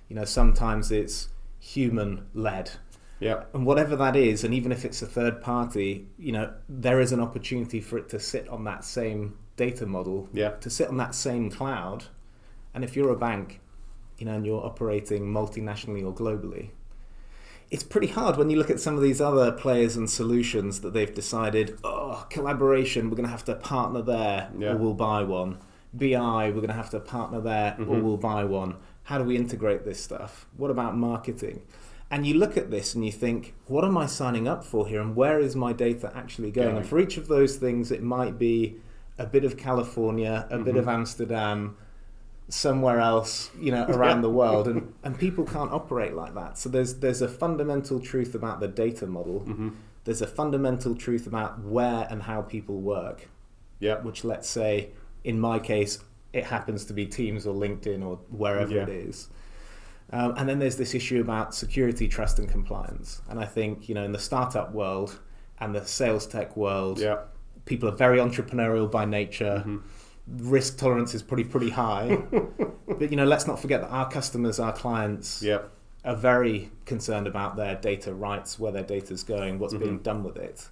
[0.09, 2.73] You know, sometimes it's human led
[3.21, 3.45] Yeah.
[3.53, 7.13] and whatever that is, and even if it's a third party, you know, there is
[7.13, 10.51] an opportunity for it to sit on that same data model, Yeah.
[10.61, 12.05] to sit on that same cloud.
[12.75, 13.61] And if you're a bank,
[14.19, 16.71] you know, and you're operating multinationally or globally,
[17.73, 20.93] it's pretty hard when you look at some of these other players and solutions that
[20.93, 24.73] they've decided, oh, collaboration, we're going to have to partner there Yeah.
[24.73, 25.57] or we'll buy one.
[25.95, 28.03] BI, we're going to have to partner there or Mhm.
[28.03, 28.75] we'll buy one.
[29.05, 30.47] How do we integrate this stuff?
[30.59, 31.63] What about marketing?
[32.11, 35.01] And you look at this and you think, what am I signing up for here
[35.01, 36.67] and where is my data actually going?
[36.69, 36.77] Going.
[36.83, 38.77] And for each of those things, it might be
[39.19, 40.79] a bit of California, a bit Mhm.
[40.81, 41.77] of Amsterdam,
[42.49, 44.23] somewhere else, you know, around Yeah.
[44.23, 46.59] the world, and, and people can't operate like that.
[46.59, 49.41] So there's there's a fundamental truth about the data model.
[49.41, 49.71] hmm
[50.05, 53.29] There's a fundamental truth about where and how people work,
[53.79, 54.01] Yeah.
[54.03, 54.91] which let's say,
[55.23, 56.01] in my case,
[56.33, 58.83] it happens to be Teams or LinkedIn or wherever Yeah.
[58.83, 59.29] it is.
[60.13, 63.23] Um, and then there's this issue about security, trust, and compliance.
[63.31, 65.21] And I think you know, in the startup world
[65.61, 67.19] and the sales tech world, Yeah.
[67.65, 69.81] people are very entrepreneurial by nature Mhm.
[70.27, 72.17] Risk tolerance is pretty pretty high.
[72.89, 75.63] but you know, let's not forget that our customers, our clients, Yeah.
[76.05, 80.03] are very concerned about their data rights, where their data is going, what's being Mhm.
[80.03, 80.69] done with it.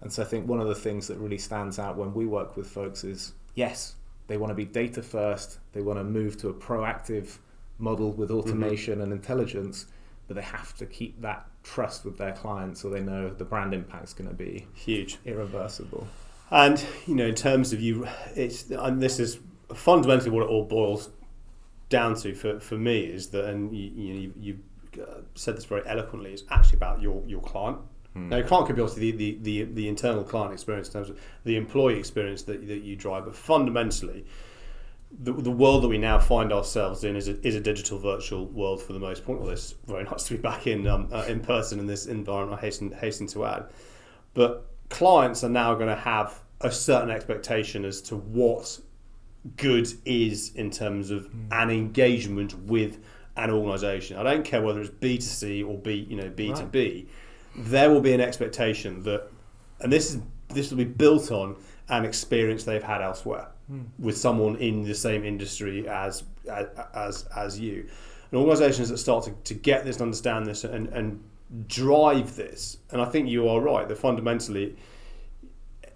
[0.00, 2.56] And so I think one of the things that really stands out when we work
[2.56, 3.94] with folks is yes,
[4.28, 7.38] they want to be data first, they want to move to a proactive
[7.78, 9.86] model with automation and intelligence,
[10.28, 13.72] but they have to keep that trust with their clients so they know the brand
[13.72, 15.18] impact's going to be Huge.
[15.24, 16.06] irreversible.
[16.50, 19.38] And you know, in terms of you, it's and this is
[19.74, 21.10] fundamentally what it all boils
[21.88, 24.58] down to for, for me is that, and you you, you,
[25.02, 27.78] uh, said this very eloquently, is actually about your your client.
[28.16, 31.10] Now, your client could be obviously the, the, the, the internal client experience in terms
[31.10, 34.24] of the employee experience that, that you drive, but fundamentally,
[35.20, 38.46] the, the world that we now find ourselves in is a, is a digital virtual
[38.46, 39.38] world for the most part.
[39.38, 42.58] Well, it's very nice to be back in um, uh, in person in this environment.
[42.58, 43.66] I hasten hasten to add,
[44.34, 48.80] but clients are now going to have a certain expectation as to what
[49.56, 51.52] good is in terms of hmm.
[51.52, 52.98] an engagement with
[53.36, 54.16] an organisation.
[54.16, 56.72] I don't care whether it's B to C or B, you know, B to Right.
[56.72, 57.08] B.
[57.54, 59.30] There will be an expectation that,
[59.80, 61.56] and this is this will be built on
[61.88, 63.82] an experience they've had elsewhere hmm.
[63.98, 67.86] with someone in the same industry as as as, as you.
[68.30, 71.22] And organisations that start to, to get this and understand this and, and
[71.66, 74.76] drive this, and I think you are right that fundamentally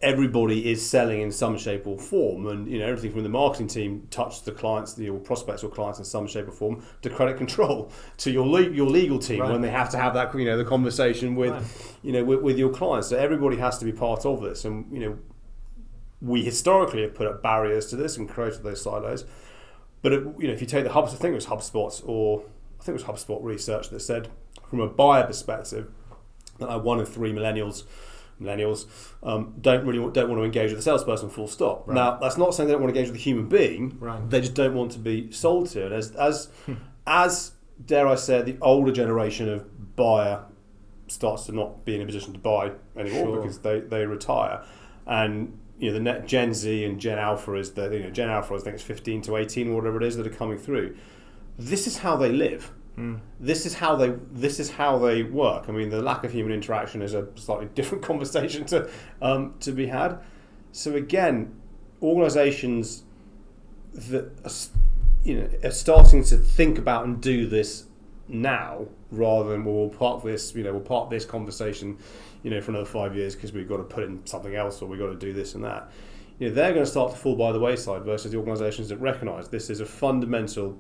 [0.03, 3.67] everybody is selling in some shape or form, and you know everything from the marketing
[3.67, 7.11] team touch the clients, the or prospects or clients in some shape or form, to
[7.11, 9.51] credit control, to your le- your legal team Right.
[9.53, 11.97] when they have to have that you know the conversation with Right.
[12.03, 13.09] you know with, with your clients.
[13.09, 15.19] So everybody has to be part of this, and you know
[16.23, 19.25] we historically have put up barriers to this and created those silos.
[20.03, 22.45] But it, you know if you take the HubSpot, I think it was HubSpot or
[22.81, 24.29] I think it was HubSpot research that said
[24.69, 25.91] from a buyer perspective
[26.59, 27.85] that uh, one in three millennials
[28.41, 28.87] millennials
[29.23, 31.95] um, don't really want, don't want to engage with a salesperson full stop Right.
[31.95, 34.31] now that's not saying they don't want to engage with a human being Right.
[34.31, 36.49] they just don't want to be sold to and as as
[37.07, 37.53] as
[37.85, 40.45] dare I say the older generation of buyer
[41.07, 43.37] starts to not be in a position to buy anymore Sure.
[43.43, 44.63] because they, they retire
[45.07, 48.31] and you know the net Gen Z and Gen Alpha is the you know Gen
[48.31, 50.97] Alpha I think it's 15 to 18 or whatever it is that are coming through
[51.61, 52.73] this is how they live
[53.39, 55.69] This is how they this is how they work.
[55.69, 58.91] I mean, the lack of human interaction is a slightly different conversation to
[59.23, 60.19] um, to be had.
[60.73, 61.55] So again,
[62.03, 63.05] organisations
[63.95, 64.51] that are,
[65.25, 67.87] you know are starting to think about and do this
[68.29, 71.99] now rather than well, we'll park this you know we'll park this conversation
[72.45, 74.87] you know for another five years because we've got to put in something else or
[74.87, 75.91] we've got to do this and that
[76.39, 78.99] you know they're going to start to fall by the wayside versus the organisations that
[78.99, 80.79] recognise this is a fundamental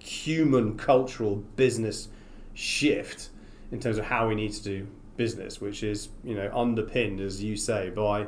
[0.00, 2.08] human cultural business
[2.54, 3.30] shift
[3.70, 4.86] in terms of how we need to do
[5.16, 8.26] business which is you know underpinned as you say by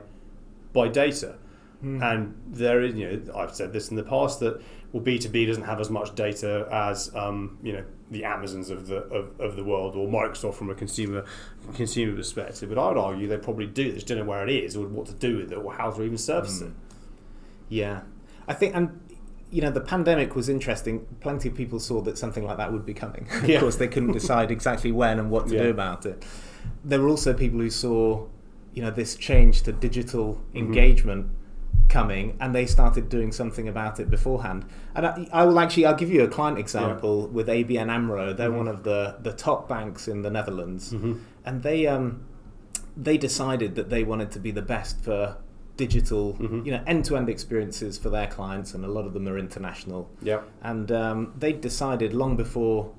[0.72, 1.36] by data.
[2.00, 4.62] And there is you know I've said this in the past that
[4.92, 8.98] well B2B doesn't have as much data as um, you know the Amazons of the
[8.98, 11.24] of, of the world or Microsoft from a consumer
[11.74, 12.68] consumer perspective.
[12.68, 13.88] But I'd argue they probably do.
[13.88, 15.90] They just don't know where it is or what to do with it or how
[15.90, 16.72] to even service it.
[17.68, 18.02] Yeah,
[18.46, 19.00] I think, and
[19.52, 21.06] you know, the pandemic was interesting.
[21.20, 23.28] Plenty of people saw that something like that would be coming.
[23.56, 25.64] of course, they couldn't decide exactly when and what to Yeah.
[25.64, 26.24] do about it.
[26.84, 28.26] There were also people who saw,
[28.74, 30.56] you know, this change to digital Mm-hmm.
[30.56, 31.26] engagement
[31.88, 34.64] coming, and they started doing something about it beforehand.
[34.94, 38.32] And I, I will actually, I'll give you a client example with ABN AMRO.
[38.32, 38.56] They're Mm-hmm.
[38.56, 40.94] one of the the top banks in the Netherlands,
[41.44, 42.24] and they um
[42.96, 45.36] they decided that they wanted to be the best for
[45.76, 46.64] digital, Mhm.
[46.66, 50.08] you know, end-to-end experiences for their clients, and a lot of them are international.
[50.22, 52.92] yeah And um, they decided long before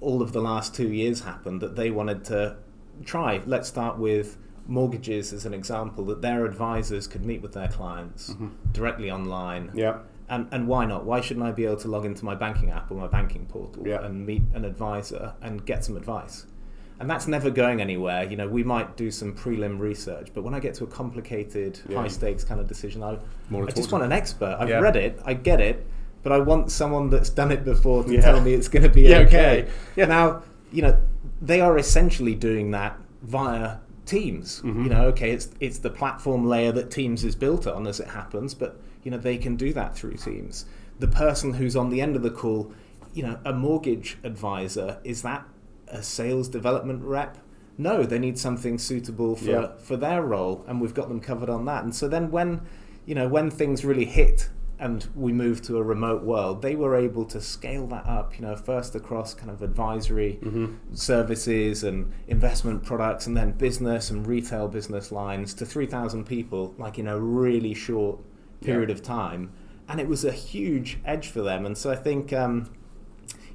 [0.00, 2.56] all of the last two years happened that they wanted to
[3.04, 3.42] try.
[3.46, 6.04] Let's start with mortgages as an example.
[6.06, 8.34] That their advisors could meet with their clients
[8.72, 9.70] directly online.
[9.74, 9.98] yeah
[10.28, 11.04] And, and why not?
[11.04, 13.86] Why shouldn't I be able to log into my banking app or my banking portal
[13.86, 14.02] Yeah.
[14.04, 16.46] and meet an advisor and get some advice?
[17.00, 18.24] And that's never going anywhere.
[18.24, 21.80] You know, we might do some prelim research, but when I get to a complicated,
[21.88, 22.02] Yeah.
[22.02, 23.16] high stakes kind of decision, I,
[23.54, 24.56] I just want an expert.
[24.60, 24.80] I've Yeah.
[24.80, 25.86] read it, I get it,
[26.22, 28.20] but I want someone that's done it before to Yeah.
[28.20, 29.24] tell me it's going to be okay.
[29.26, 29.66] okay.
[29.96, 30.04] Yeah.
[30.06, 30.98] Now, you know,
[31.40, 34.60] they are essentially doing that via Teams.
[34.62, 34.84] Mhm.
[34.84, 38.08] You know, okay, it's it's the platform layer that Teams is built on as it
[38.08, 40.64] happens, but you know they can do that through Teams.
[40.98, 42.72] The person who's on the end of the call,
[43.14, 45.44] you know, a mortgage advisor, is that
[45.90, 47.38] a sales development rep?
[47.78, 49.68] No, they need something suitable for, Yeah.
[49.78, 51.82] for their role, and we've got them covered on that.
[51.84, 52.60] And so then when
[53.06, 56.94] you know when things really hit and we moved to a remote world, they were
[56.96, 58.38] able to scale that up.
[58.38, 60.38] You know, first across kind of advisory
[60.92, 66.74] services and investment products, and then business and retail business lines to three thousand people,
[66.78, 68.18] like in a really short
[68.60, 68.94] period Yeah.
[68.96, 69.50] of time.
[69.88, 71.64] And it was a huge edge for them.
[71.66, 72.32] And so I think.
[72.32, 72.66] Um,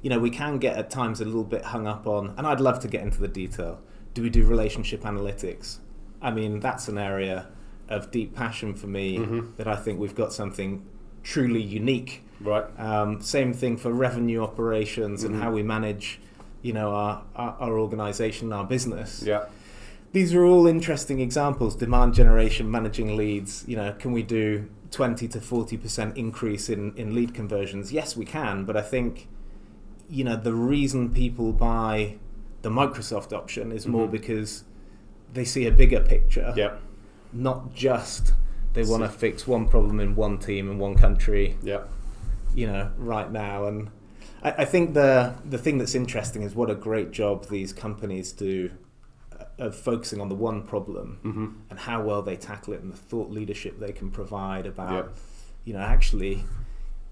[0.02, 2.60] you know, we can get at times a little bit hung up on, and I'd
[2.60, 3.80] love to get into the detail.
[4.14, 5.78] Do we do relationship analytics?
[6.22, 7.46] I mean, that's an area
[7.88, 9.56] of deep passion for me Mhm.
[9.56, 10.82] that I think we've got something
[11.22, 12.22] truly unique.
[12.40, 15.26] right Um, same thing for revenue operations Mhm.
[15.26, 16.20] and how we manage,
[16.60, 19.22] you know, our, our, our organization, our business.
[19.26, 19.44] yeah
[20.12, 21.74] These are all interesting examples.
[21.76, 23.64] Demand generation, managing leads.
[23.66, 27.92] You know, can we do 20 to 40% increase in, in lead conversions?
[27.92, 28.64] Yes, we can.
[28.64, 29.28] But I think,
[30.08, 32.16] you know, the reason people buy
[32.62, 34.12] the Microsoft option is more Mhm.
[34.12, 34.64] because
[35.32, 36.76] they see a bigger picture, yeah
[37.32, 38.32] not just
[38.72, 41.82] they want to fix one problem in one team in one country yeah
[42.54, 43.66] you know, right now.
[43.66, 43.90] And
[44.42, 48.32] I, I think the the thing that's interesting is what a great job these companies
[48.32, 48.70] do
[49.38, 52.90] uh, of focusing on the one problem hmm and how well they tackle it and
[52.92, 55.12] the thought leadership they can provide about, Yeah.
[55.64, 56.44] you know, actually.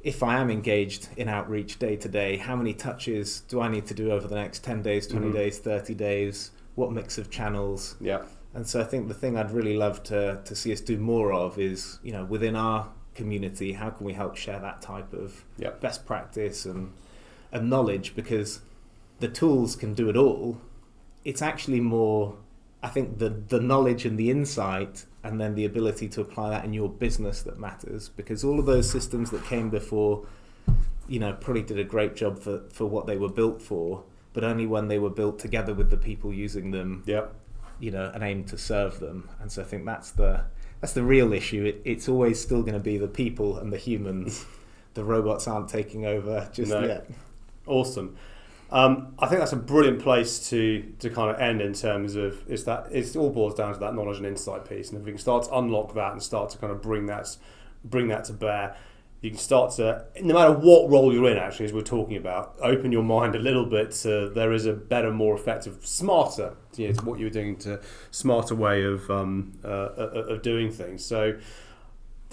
[0.05, 3.86] If I am engaged in outreach day to day, how many touches do I need
[3.86, 5.32] to do over the next 10 days, 20 Mhm.
[5.32, 6.50] days, 30 days?
[6.74, 7.96] What mix of channels?
[8.00, 8.22] yeah
[8.57, 11.32] And so I think the thing I'd really love to, to see us do more
[11.32, 15.44] of is, you know, within our community, how can we help share that type of
[15.59, 15.70] Yeah.
[15.80, 16.92] best practice and,
[17.50, 18.14] and knowledge?
[18.14, 18.61] Because
[19.18, 20.59] the tools can do it all.
[21.24, 22.36] It's actually more,
[22.82, 26.64] I think, the, the knowledge and the insight and then the ability to apply that
[26.64, 28.10] in your business that matters.
[28.10, 30.24] Because all of those systems that came before,
[31.08, 34.04] you know, probably did a great job for, for what they were built for,
[34.34, 37.26] but only when they were built together with the people using them yeah
[37.80, 40.44] you know an aim to serve them and so i think that's the
[40.80, 43.76] that's the real issue it, it's always still going to be the people and the
[43.76, 44.44] humans
[44.94, 46.84] the robots aren't taking over just No.
[46.84, 47.08] yet
[47.66, 48.16] Awesome.
[48.70, 52.42] Um, I think that's a brilliant place to to kind of end in terms of
[52.48, 55.12] it's that it all boils down to that knowledge and insight piece, and if we
[55.12, 57.36] can start to unlock that and start to kind of bring that
[57.84, 58.74] bring that to bear,
[59.20, 61.38] you can start to no matter what role you're in.
[61.38, 64.72] Actually, as we're talking about, open your mind a little bit to there is a
[64.72, 66.54] better, more effective, smarter.
[66.76, 70.42] You know, to what you were doing to smarter way of um, uh, of of
[70.42, 71.04] doing things.
[71.04, 71.38] So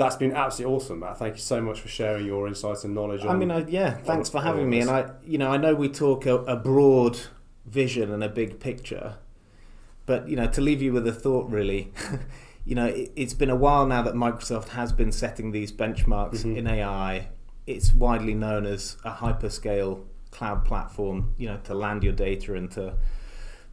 [0.02, 1.20] That's been absolutely awesome, Matt.
[1.20, 3.24] Thank you so much for sharing your insights and knowledge.
[3.24, 4.80] I mean, I, yeah, thanks for having me.
[4.80, 7.20] And I, you know, I know we talk a, a broad
[7.66, 9.18] vision and a big picture,
[10.08, 11.94] but you know, to leave you with a thought, really,
[12.66, 16.44] you know, it, it's been a while now that Microsoft has been setting these benchmarks
[16.44, 16.58] Mhm.
[16.58, 17.28] in AI.
[17.68, 22.72] It's widely known as a hyperscale cloud platform, you know, to land your data and
[22.72, 22.96] to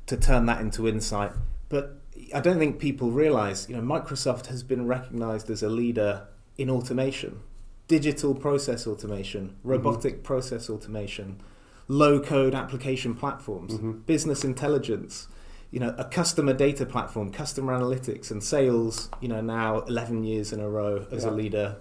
[0.07, 1.33] to turn that into insight.
[1.71, 1.98] But
[2.35, 6.69] I don't think people realize, you know, Microsoft has been recognized as a leader in
[6.71, 7.41] automation,
[7.87, 11.41] digital process automation, robotic process automation,
[11.87, 14.05] low code application platforms, Mhm.
[14.07, 15.29] business intelligence,
[15.71, 20.53] you know, a customer data platform, customer analytics and sales, you know, now 11 years
[20.53, 21.77] in a row as a leader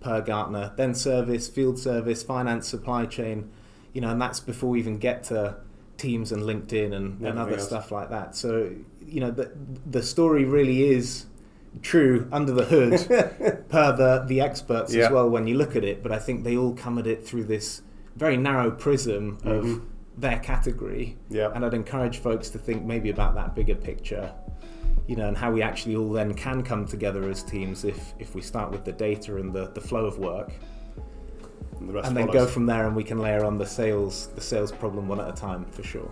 [0.00, 3.50] per Gartner, then service, field service, finance, supply chain,
[3.92, 5.56] you know, and that's before we even get to
[5.96, 7.66] Teams and LinkedIn and, and other else.
[7.66, 8.34] stuff like that.
[8.34, 8.70] So,
[9.06, 9.50] you know, the,
[9.86, 11.26] the story really is
[11.82, 12.98] true under the hood
[13.68, 15.06] per the, the experts Yeah.
[15.06, 17.26] as well when you look at it, but I think they all come at it
[17.26, 17.82] through this
[18.16, 19.82] very narrow prism of Mhm.
[20.18, 21.16] their category.
[21.30, 21.50] Yeah.
[21.54, 24.32] And I'd encourage folks to think maybe about that bigger picture,
[25.08, 28.34] you know, and how we actually all then can come together as teams if, if
[28.34, 30.52] we start with the data and the, the flow of work
[31.80, 32.46] and the and then follows.
[32.46, 35.28] go from there and we can layer on the sales the sales problem one at
[35.28, 36.10] a time for sure.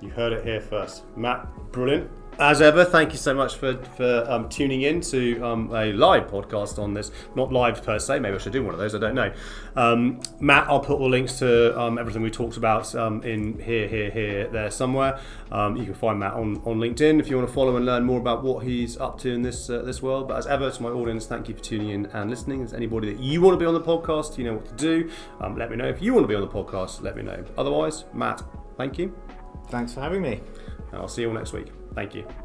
[0.00, 1.04] You heard it here first.
[1.16, 2.10] Matt, brilliant.
[2.38, 6.26] As ever, thank you so much for, for um, tuning in to um, a live
[6.26, 7.12] podcast on this.
[7.36, 9.32] Not live per se, maybe I should do one of those, I don't know.
[9.76, 13.86] Um, Matt, I'll put all links to um, everything we talked about um, in here,
[13.86, 15.20] here, here, there somewhere.
[15.52, 18.02] Um, you can find Matt on, on LinkedIn if you want to follow and learn
[18.02, 20.26] more about what he's up to in this uh, this world.
[20.26, 22.62] But as ever, to my audience, thank you for tuning in and listening.
[22.62, 25.10] If anybody that you want to be on the podcast, you know what to do.
[25.40, 25.86] Um, let me know.
[25.86, 27.44] If you want to be on the podcast, let me know.
[27.56, 28.42] Otherwise, Matt,
[28.76, 29.16] thank you.
[29.68, 30.40] Thanks for having me.
[30.90, 31.83] And I'll see you all next week.
[31.94, 32.43] Thank you.